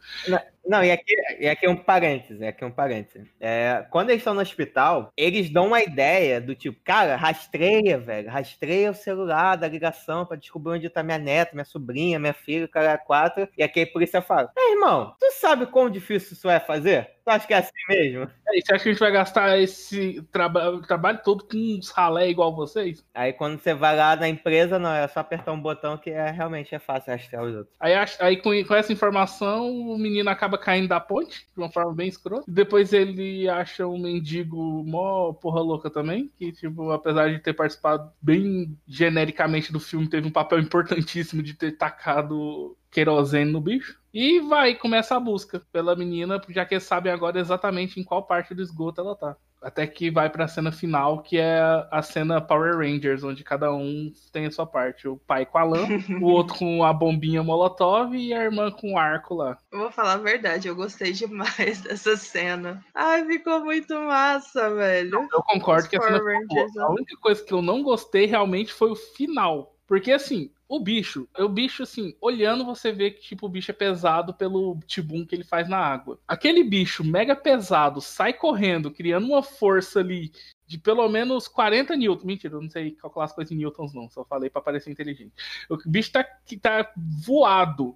[0.67, 3.29] Não, e aqui, e aqui é um parênteses, é aqui um parênteses.
[3.39, 8.31] É, quando eles estão no hospital, eles dão uma ideia do tipo, cara, rastreia, velho,
[8.31, 12.65] rastreia o celular da ligação pra descobrir onde tá minha neta, minha sobrinha, minha filha,
[12.65, 13.49] o cara é quatro.
[13.57, 17.11] E aqui a polícia fala, é, irmão, tu sabe quão difícil isso é fazer?
[17.25, 18.23] Tu acha que é assim mesmo?
[18.25, 22.29] É, você acha que a gente vai gastar esse traba trabalho todo com uns ralé
[22.29, 23.05] igual vocês?
[23.15, 26.31] Aí quando você vai lá na empresa, não, é só apertar um botão que é
[26.31, 27.77] realmente é fácil rastrear os outros.
[27.79, 31.95] Aí, aí com, com essa informação, o menino acaba caindo da ponte, de uma forma
[31.95, 32.45] bem escrota.
[32.49, 38.11] Depois ele acha um mendigo mó porra louca também, que, tipo, apesar de ter participado
[38.21, 43.99] bem genericamente do filme, teve um papel importantíssimo de ter tacado querosene no bicho.
[44.15, 48.23] E vai, começa a busca pela menina, já que eles sabem agora exatamente em qual
[48.23, 49.35] parte do esgoto ela tá.
[49.63, 54.13] Até que vai pra cena final, que é a cena Power Rangers, onde cada um
[54.33, 55.07] tem a sua parte.
[55.07, 55.87] O pai com a lã,
[56.21, 59.57] o outro com a bombinha Molotov e a irmã com o arco lá.
[59.71, 62.85] Eu vou falar a verdade, eu gostei demais dessa cena.
[62.93, 65.29] Ai, ficou muito massa, velho.
[65.33, 66.63] Eu concordo Os que a cena Power ficou boa.
[66.67, 69.73] Rangers, A única coisa que eu não gostei realmente foi o final.
[69.87, 73.75] Porque assim, o bicho, o bicho assim, olhando você vê que tipo o bicho é
[73.75, 76.19] pesado pelo tibum que ele faz na água.
[76.27, 80.33] Aquele bicho mega pesado sai correndo, criando uma força ali
[80.67, 82.25] de pelo menos 40 newtons.
[82.25, 85.35] Mentira, eu não sei calcular as coisas em newtons não, só falei pra parecer inteligente.
[85.69, 86.25] O bicho tá
[86.59, 87.95] tá voado.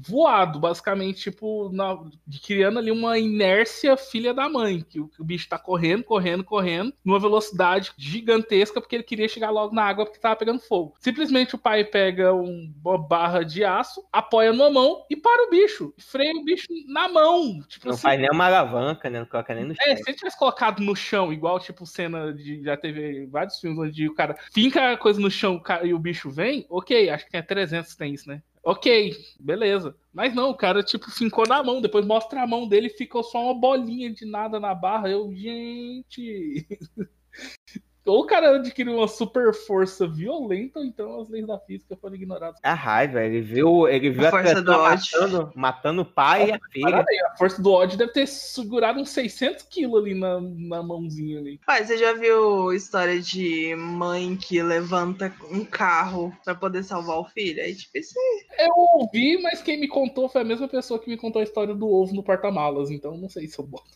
[0.00, 1.98] Voado, basicamente, tipo, na-
[2.46, 6.44] criando ali uma inércia filha da mãe, que o, que o bicho tá correndo, correndo,
[6.44, 10.94] correndo, numa velocidade gigantesca, porque ele queria chegar logo na água porque tava pegando fogo.
[11.00, 15.50] Simplesmente o pai pega um- uma barra de aço, apoia numa mão e para o
[15.50, 15.92] bicho.
[15.98, 17.60] Freia o bicho na mão.
[17.68, 19.18] Tipo Não assim, faz nem uma alavanca, né?
[19.20, 19.84] Não coloca nem no chão.
[19.86, 22.62] é, se ele tivesse colocado no chão, igual, tipo, cena de.
[22.62, 26.30] Já teve vários filmes onde o cara finca a coisa no chão e o bicho
[26.30, 28.42] vem, ok, acho que é 300 que tem isso, né?
[28.68, 29.96] Ok, beleza.
[30.12, 33.22] Mas não, o cara, tipo, fincou na mão, depois mostra a mão dele e ficou
[33.24, 35.08] só uma bolinha de nada na barra.
[35.08, 36.66] Eu, gente.
[38.08, 42.14] Ou o cara adquiriu uma super força violenta, ou então as leis da física foram
[42.14, 42.58] ignoradas.
[42.62, 45.20] A raiva, ele viu, ele viu A a, força do ódio.
[45.20, 46.90] matando, matando o pai e a filha.
[46.90, 51.38] Caralho, a força do ódio deve ter segurado uns 600 quilos ali na, na mãozinha
[51.38, 51.60] ali.
[51.66, 57.24] Pai, você já viu história de mãe que levanta um carro pra poder salvar o
[57.24, 57.62] filho?
[57.62, 58.14] Aí, tipo, isso
[58.58, 61.74] Eu ouvi, mas quem me contou foi a mesma pessoa que me contou a história
[61.74, 63.86] do ovo no porta-malas, então não sei se eu boto.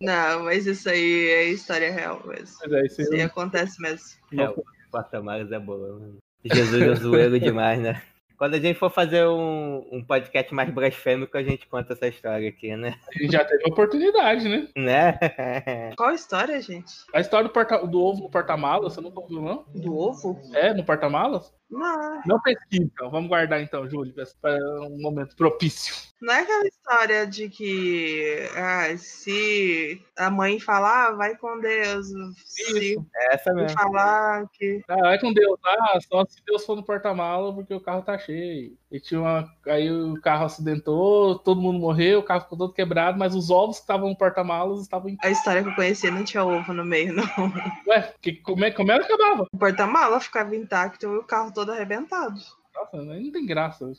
[0.00, 2.56] Não, mas isso aí é história real mesmo.
[2.60, 3.22] Mas é, isso aí aí.
[3.54, 4.06] Acontece mesmo.
[4.38, 6.16] É, o Patamares é bolão.
[6.44, 8.02] Jesus é zoeiro demais, né?
[8.36, 12.48] Quando a gente for fazer um, um podcast mais blasfêmico, a gente conta essa história
[12.48, 12.96] aqui, né?
[13.08, 14.68] A gente já teve oportunidade, né?
[14.76, 15.18] Né?
[15.96, 16.92] Qual a história, gente?
[17.14, 19.64] A história do, porta- do ovo no porta-malas, você nunca ouviu, não?
[19.72, 20.40] Do ovo?
[20.52, 21.54] É, no porta-malas?
[21.74, 22.22] Não.
[22.26, 23.10] Não pesquisa, então.
[23.10, 25.94] Vamos guardar então, Júlio, para um momento propício.
[26.22, 32.06] Não é aquela história de que ah, se a mãe falar, ah, vai com Deus.
[32.46, 33.06] Se Isso.
[33.30, 33.76] Essa mesmo.
[33.76, 34.80] falar que.
[34.88, 35.58] Ah, vai com Deus.
[35.62, 38.74] Ah, só se Deus for no porta-mala porque o carro tá cheio.
[38.90, 39.52] E tinha uma...
[39.66, 43.76] Aí o carro acidentou, todo mundo morreu, o carro ficou todo quebrado, mas os ovos
[43.76, 45.16] que estavam no porta-malas estavam em...
[45.20, 47.24] A história que eu conhecia não tinha ovo no meio, não.
[47.88, 49.48] Ué, que, como, é, como é que acabava?
[49.52, 52.40] O porta-mala ficava intacto e o carro todo arrebentado.
[52.74, 53.90] Nossa, não tem graça.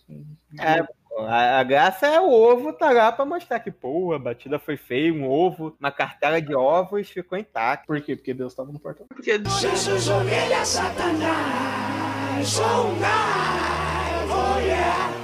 [0.60, 0.86] É,
[1.18, 4.76] a, a graça é o ovo tá lá pra mostrar que, pô, a batida foi
[4.76, 7.88] feia, um ovo, uma cartela de ovos ficou intacta.
[7.88, 8.16] Por quê?
[8.16, 15.15] Porque Deus estava no porta Porque Jesus, ovelha, Satanás, oh God, oh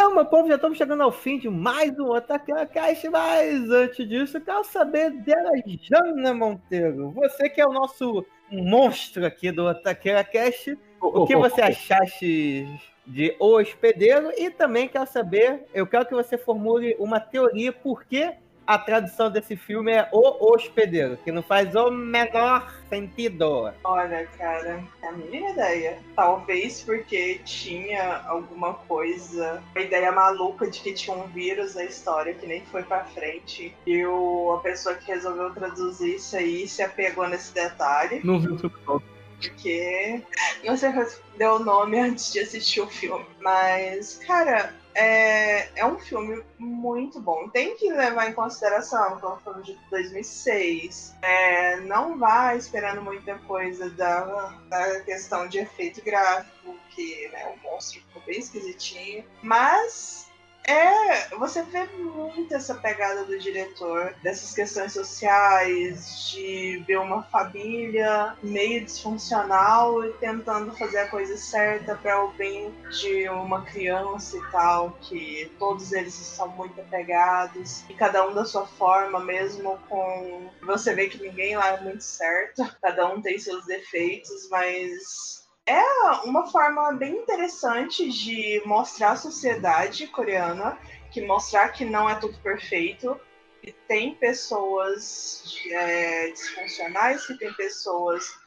[0.00, 4.08] Então, meu povo, já estamos chegando ao fim de mais um Otaquera Cast, mas antes
[4.08, 7.10] disso, eu quero saber dela, Jana Monteiro.
[7.10, 12.66] Você que é o nosso monstro aqui do Otaquera Cast, o que você achaste
[13.06, 14.32] de O Hospedeiro?
[14.38, 18.32] E também quero saber, eu quero que você formule uma teoria por que
[18.70, 23.72] a tradução desse filme é O Hospedeiro, que não faz o menor sentido.
[23.82, 25.98] Olha, cara, é a mínima ideia.
[26.14, 32.32] Talvez porque tinha alguma coisa, uma ideia maluca de que tinha um vírus na história
[32.32, 33.74] que nem foi pra frente.
[33.84, 38.20] E o, a pessoa que resolveu traduzir isso aí se apegou nesse detalhe.
[38.22, 39.02] Não viu o.
[39.40, 40.22] Porque
[40.62, 43.26] não sei se deu o nome antes de assistir o filme.
[43.40, 47.48] Mas, cara, é, é um filme muito bom.
[47.48, 51.14] Tem que levar em consideração que é um filme de 2006.
[51.22, 57.62] É, não vá esperando muita coisa da, da questão de efeito gráfico, que né, o
[57.62, 59.24] monstro ficou bem esquisitinho.
[59.42, 60.19] Mas
[60.64, 68.36] É, você vê muito essa pegada do diretor, dessas questões sociais, de ver uma família
[68.42, 74.50] meio disfuncional e tentando fazer a coisa certa para o bem de uma criança e
[74.50, 80.50] tal, que todos eles são muito apegados, e cada um da sua forma, mesmo com.
[80.62, 85.39] Você vê que ninguém lá é muito certo, cada um tem seus defeitos, mas
[85.70, 90.76] é uma forma bem interessante de mostrar a sociedade coreana,
[91.12, 93.18] que mostrar que não é tudo perfeito,
[93.62, 98.39] que tem pessoas é, disfuncionais, que tem pessoas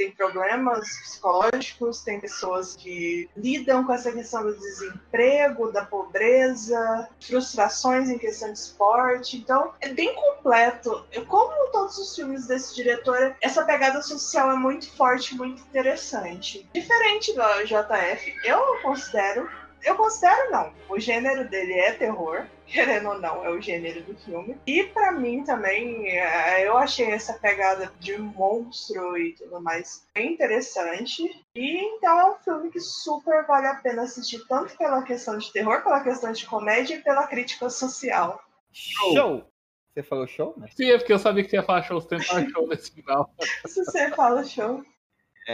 [0.00, 8.08] têm problemas psicológicos, tem pessoas que lidam com essa questão do desemprego, da pobreza, frustrações
[8.08, 9.36] em questão de esporte.
[9.36, 11.04] Então, é bem completo.
[11.28, 16.66] Como todos os filmes desse diretor, essa pegada social é muito forte, muito interessante.
[16.72, 19.46] Diferente do JF, eu considero
[19.82, 20.72] eu considero não.
[20.88, 24.56] O gênero dele é terror, querendo ou não, é o gênero do filme.
[24.66, 30.32] E para mim também, é, eu achei essa pegada de monstro e tudo mais bem
[30.32, 31.22] interessante.
[31.54, 35.52] E então é um filme que super vale a pena assistir, tanto pela questão de
[35.52, 38.42] terror, pela questão de comédia e pela crítica social.
[38.72, 39.44] Show!
[39.92, 40.54] Você falou show?
[40.56, 40.68] Né?
[40.74, 43.34] Sim, é porque eu sabia que você ia falar show, você falar show nesse final.
[43.66, 44.84] Se você fala show.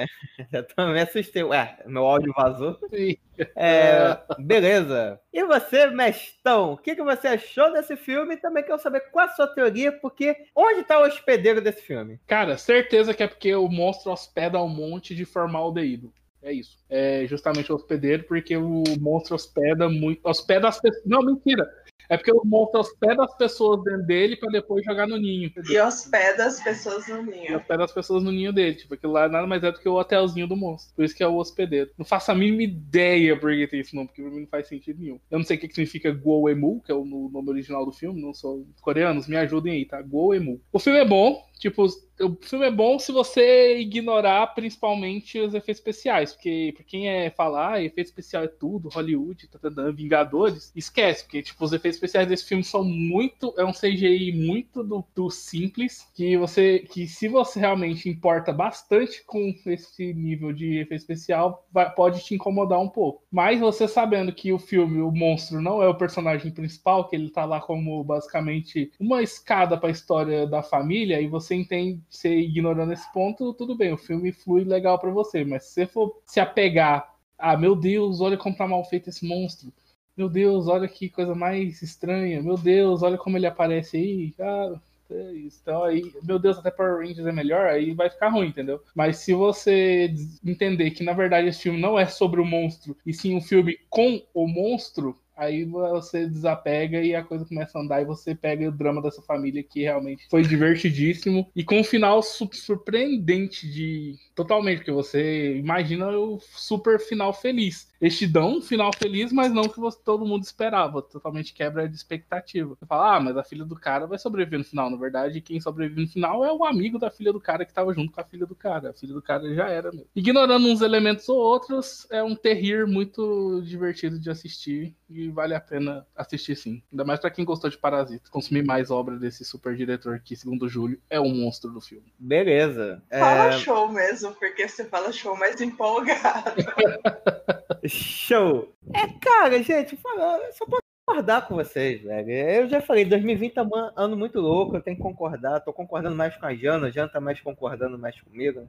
[0.53, 1.43] Eu também assustei.
[1.43, 2.79] Ué, meu áudio vazou.
[2.91, 3.17] Sim.
[3.55, 5.21] É, beleza.
[5.33, 8.37] E você, Mestão, o que, que você achou desse filme?
[8.37, 12.21] Também quero saber qual a sua teoria, porque onde tá o hospedeiro desse filme?
[12.27, 16.13] Cara, certeza que é porque o monstro hospeda um monte de formaldeído.
[16.43, 16.79] É isso.
[16.89, 20.21] É justamente o hospedeiro, porque o monstro hospeda muito.
[20.23, 21.05] Hospeda as pessoas.
[21.05, 21.69] Não, mentira.
[22.09, 25.47] É porque o monstro hospeda as pessoas dentro dele pra depois jogar no ninho.
[25.47, 25.73] entendeu?
[25.73, 27.57] E hospeda as pessoas no E ninho.
[27.57, 28.75] hospeda as pessoas no ninho dele.
[28.77, 30.95] Tipo, aquilo lá nada mais é do que o hotelzinho do monstro.
[30.95, 31.91] Por isso que é o hospedeiro.
[31.99, 34.69] Não faço a mínima ideia por que tem esse nome, porque pra mim não faz
[34.69, 35.19] sentido nenhum.
[35.31, 37.93] Eu não sei o que que significa Goemu, que é o no- nome original do
[37.93, 40.01] filme, não sou coreanos, me ajudem aí, tá?
[40.03, 40.61] Goemu.
[40.73, 41.85] O filme é bom, tipo,
[42.21, 47.31] o filme é bom se você ignorar principalmente os efeitos especiais, porque pra quem é
[47.31, 51.97] falar, efeito especial é tudo, Hollywood, tá, tá, tá, Vingadores, esquece, porque tipo, os efeitos
[51.97, 57.07] especiais desse filme são muito, é um CGI muito do, do simples, que você, que
[57.07, 62.81] se você realmente importa bastante com esse nível de efeito especial, vai- pode te incomodar
[62.81, 63.23] um pouco.
[63.31, 67.31] Mas você sabendo que o filme, o monstro, não é o personagem principal, que ele
[67.31, 72.93] tá lá como basicamente uma escada pra história da família, e você entende, você ignorando
[72.93, 76.41] esse ponto, tudo bem, o filme flui legal pra você, mas se você for se
[76.41, 79.73] apegar, ah, meu Deus, olha como tá mal feito esse monstro.
[80.17, 82.43] Meu Deus, olha que coisa mais estranha.
[82.43, 84.33] Meu Deus, olha como ele aparece aí.
[84.33, 84.81] Cara,
[85.11, 85.59] é isso.
[85.63, 88.83] Então aí, meu Deus, até Power Rangers é melhor, aí vai ficar ruim, entendeu?
[88.95, 90.13] Mas se você
[90.45, 93.79] entender que na verdade esse filme não é sobre o monstro, e sim um filme
[93.91, 98.69] com o monstro, aí você desapega e a coisa começa a andar e você pega
[98.69, 104.17] o drama dessa família que realmente foi divertidíssimo e com um final su- surpreendente de
[104.35, 107.89] totalmente, porque você imagina o super final feliz.
[108.01, 111.01] Eles te dão um final feliz, mas não que você- todo mundo esperava.
[111.01, 112.75] Totalmente quebra de expectativa.
[112.75, 114.91] Você fala, ah, mas a filha do cara vai sobreviver no final.
[114.91, 117.95] Na verdade, quem sobrevive no final é o amigo da filha do cara que tava
[117.95, 118.91] junto com a filha do cara.
[118.91, 120.07] A filha do cara já era mesmo.
[120.15, 125.61] Ignorando uns elementos ou outros, é um terrir muito divertido de assistir e vale a
[125.61, 126.83] pena assistir sim.
[126.93, 128.29] Ainda mais pra quem gostou de Parasita.
[128.31, 132.13] Consumir mais obra desse super diretor que, segundo o Júlio, é o monstro do filme.
[132.19, 133.03] Beleza.
[133.11, 136.51] É, Fala show mesmo, porque você fala show mais empolgado.
[137.89, 138.73] Show!
[138.95, 142.31] É, cara, gente, só posso concordar com vocês, velho.
[142.31, 145.61] Eu já falei, 2020 é um ano muito louco, eu tenho que concordar.
[145.61, 148.69] Tô concordando mais com a Jana, a Jana tá mais concordando mais comigo.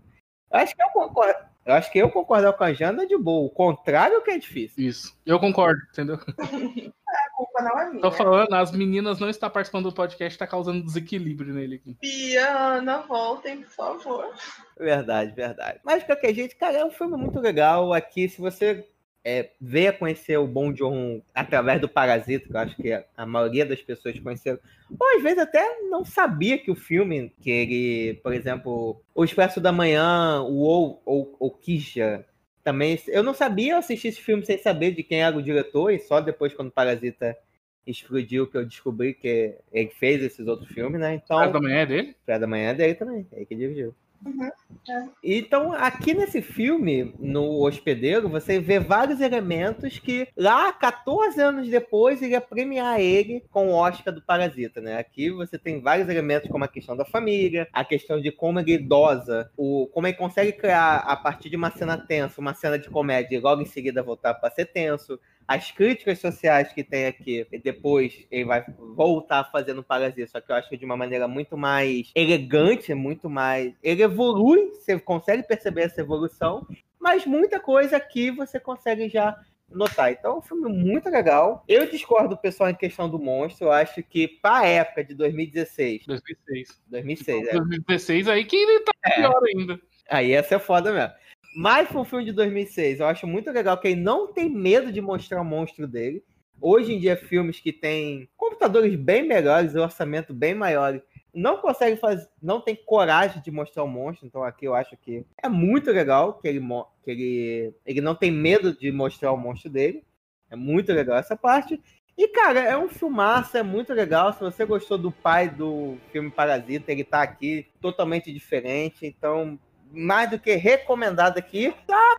[0.51, 1.39] Eu acho que eu concordo.
[1.65, 3.45] Eu acho que eu concordar com a Jana é de boa.
[3.45, 4.87] O contrário que é difícil.
[4.87, 5.17] Isso.
[5.25, 6.17] Eu concordo, entendeu?
[7.07, 8.01] A culpa não é minha.
[8.01, 11.95] Tô falando, as meninas não estão participando do podcast, tá causando desequilíbrio nele aqui.
[11.95, 14.33] Piana, voltem, por favor.
[14.77, 15.79] Verdade, verdade.
[15.83, 17.93] Mas de qualquer jeito, cara, é um filme muito legal.
[17.93, 18.87] Aqui, se você
[19.29, 23.65] é, veio conhecer o Bom Joon através do Parasita, que eu acho que a maioria
[23.65, 24.57] das pessoas conheceram,
[24.97, 29.59] ou às vezes até não sabia que o filme, que ele, por exemplo, O Expresso
[29.59, 32.25] da Manhã, o ou, ou, ou Kisha,
[32.63, 32.97] também.
[33.09, 35.99] Eu não sabia, eu assisti esse filme sem saber de quem era o diretor, e
[35.99, 37.37] só depois, quando o Parasita
[37.85, 41.15] explodiu, que eu descobri que ele fez esses outros filmes, né?
[41.15, 41.37] Então.
[41.37, 42.15] Mas da manhã é dele?
[42.25, 43.93] Fé da manhã é dele também, é ele que dirigiu.
[44.25, 44.49] Uhum,
[44.89, 45.07] é.
[45.23, 52.21] Então, aqui nesse filme, no Hospedeiro, você vê vários elementos que lá, 14 anos depois,
[52.21, 54.97] iria premiar ele com o Oscar do Parasita, né?
[54.97, 58.77] Aqui você tem vários elementos como a questão da família, a questão de como ele
[58.77, 62.89] dosa, o, como ele consegue criar, a partir de uma cena tensa, uma cena de
[62.89, 67.47] comédia e logo em seguida voltar para ser tenso, as críticas sociais que tem aqui,
[67.51, 71.27] e depois ele vai voltar fazendo Parasita, só que eu acho que de uma maneira
[71.27, 73.73] muito mais elegante, muito mais.
[73.81, 76.67] Ele evolui, você consegue perceber essa evolução,
[76.99, 79.39] mas muita coisa aqui você consegue já
[79.69, 80.11] notar.
[80.11, 81.63] Então, é um filme muito legal.
[81.67, 83.67] Eu discordo do pessoal em questão do monstro.
[83.67, 86.05] Eu acho que, pra época de 2016.
[86.05, 86.81] 2006.
[86.87, 87.51] 2006, é.
[87.51, 89.15] 2016 aí que ele tá É.
[89.15, 89.79] pior ainda.
[90.09, 91.13] Aí essa é foda mesmo.
[91.59, 92.99] Mas foi um filme de 2006.
[92.99, 96.23] Eu acho muito legal que ele não tem medo de mostrar o monstro dele.
[96.61, 101.01] Hoje em dia, filmes que têm computadores bem melhores, orçamento bem maior,
[101.33, 104.27] não conseguem fazer, não tem coragem de mostrar o monstro.
[104.27, 106.61] Então aqui eu acho que é muito legal que ele,
[107.03, 110.03] que ele, ele não tem medo de mostrar o monstro dele.
[110.51, 111.81] É muito legal essa parte.
[112.15, 114.31] E, cara, é um filmaço, é muito legal.
[114.31, 119.07] Se você gostou do pai do filme Parasita, ele tá aqui totalmente diferente.
[119.07, 119.57] Então,
[119.91, 121.73] mais do que recomendado aqui.
[121.85, 122.17] Tá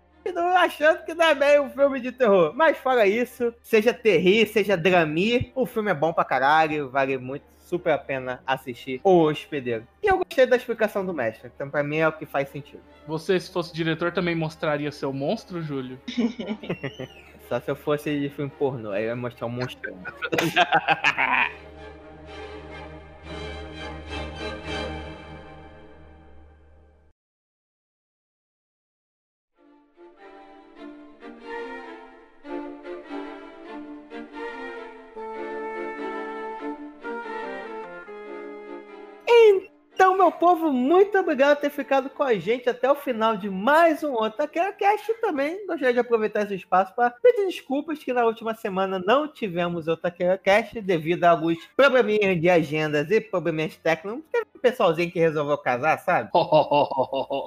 [0.58, 2.52] achando que não é bem um filme de terror.
[2.54, 7.44] Mas fora isso, seja terri, seja drami, o filme é bom pra caralho, vale muito,
[7.58, 9.86] super a pena assistir O Hospedeiro.
[10.02, 12.82] E eu gostei da explicação do mestre, então pra mim é o que faz sentido.
[13.06, 15.98] Você, se fosse diretor, também mostraria seu monstro, Júlio?
[17.48, 19.94] Só se eu fosse de filme pornô, aí eu ia mostrar um monstro.
[40.38, 44.14] povo, muito obrigado por ter ficado com a gente até o final de mais um
[44.14, 45.12] Otaquera Cast.
[45.20, 49.88] Também gostaria de aproveitar esse espaço para pedir desculpas que na última semana não tivemos
[49.88, 54.22] Otaquera Cast devido a alguns probleminhas de agendas e probleminhas técnicos.
[54.30, 56.30] Teve um pessoalzinho que resolveu casar, sabe?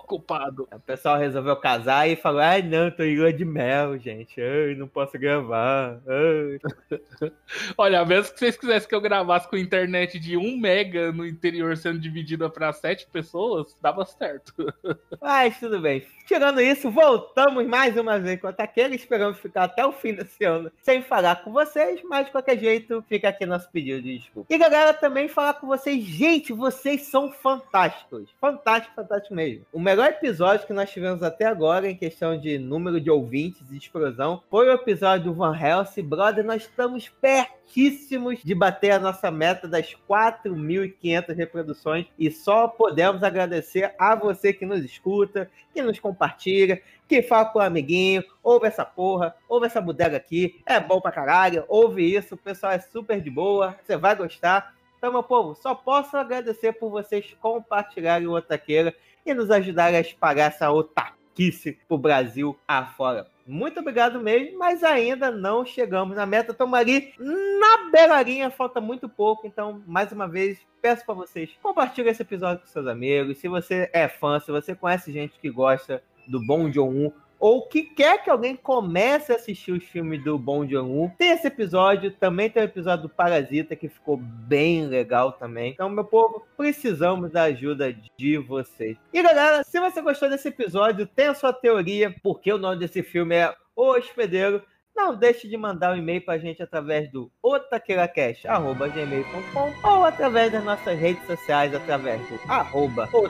[0.08, 0.68] Culpado.
[0.72, 4.42] O pessoal resolveu casar e falou: ai, não, tô em lua de mel, gente.
[4.42, 5.98] Ai, não posso gravar.
[6.08, 7.32] Ai.
[7.78, 11.78] Olha, mesmo que vocês quisessem que eu gravasse com internet de 1 mega no interior
[11.78, 14.54] sendo dividida para 7 pessoas, dava certo.
[15.22, 16.04] Mas tudo bem.
[16.26, 18.96] Tirando isso, voltamos mais uma vez com a Taqueira.
[18.96, 23.04] Esperamos ficar até o fim desse ano sem falar com vocês, mas de qualquer jeito,
[23.08, 24.54] fica aqui nosso pedido de desculpa.
[24.54, 26.04] E galera, também falar com vocês.
[26.04, 28.30] Gente, vocês são fantásticos.
[28.40, 29.66] Fantástico, fantástico mesmo.
[29.74, 33.78] O melhor episódio que nós tivemos até agora, em questão de número de ouvintes e
[33.78, 36.04] explosão, foi o episódio do Van Helsing.
[36.04, 43.24] Brother, nós estamos pertíssimos de bater a nossa meta das 4.500 reproduções e só podemos
[43.24, 48.67] agradecer a você que nos escuta, que nos compartilha, que fala com o amiguinho, ouve
[48.67, 52.80] essa porra, ouve essa bodega aqui, é bom pra caralho, ouve isso, o pessoal é
[52.80, 54.74] super de boa, você vai gostar.
[54.97, 58.95] Então, meu povo, só posso agradecer por vocês compartilharem o Otaqueira
[59.26, 63.28] e nos ajudarem a espalhar essa otaquice pro Brasil afora.
[63.52, 66.54] Muito obrigado mesmo, mas ainda não chegamos na meta.
[66.54, 69.45] Estamos ali na beiradinha, falta muito pouco.
[69.45, 73.39] Então, mais uma vez, peço para vocês, compartilhem esse episódio com seus amigos.
[73.39, 77.12] Se você é fã, se você conhece gente que gosta do Bom John-Un,
[77.42, 81.48] ou que quer que alguém comece a assistir os filmes do Bom Joon-un, tem esse
[81.48, 85.72] episódio, também tem o episódio do Parasita, que ficou bem legal também.
[85.72, 88.96] Então, meu povo, precisamos da ajuda de vocês.
[89.12, 93.02] E galera, se você gostou desse episódio, tem a sua teoria, porque o nome desse
[93.02, 94.62] filme é O Hospedeiro,
[94.96, 101.00] não deixe de mandar um e-mail pra gente através do otaqueracast.gmail.com ou através das nossas
[101.00, 103.28] redes sociais, através do arroba ou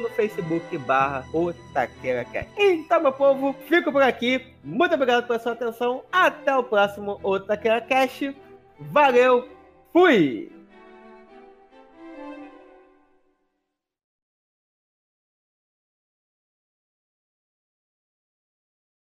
[0.00, 2.50] no Facebook barra otaqueracast.
[2.56, 4.44] Então, meu povo, fico por aqui.
[4.64, 6.02] Muito obrigado pela sua atenção.
[6.10, 8.34] Até o próximo Otaqueracast.
[8.78, 9.48] Valeu,
[9.92, 10.55] fui!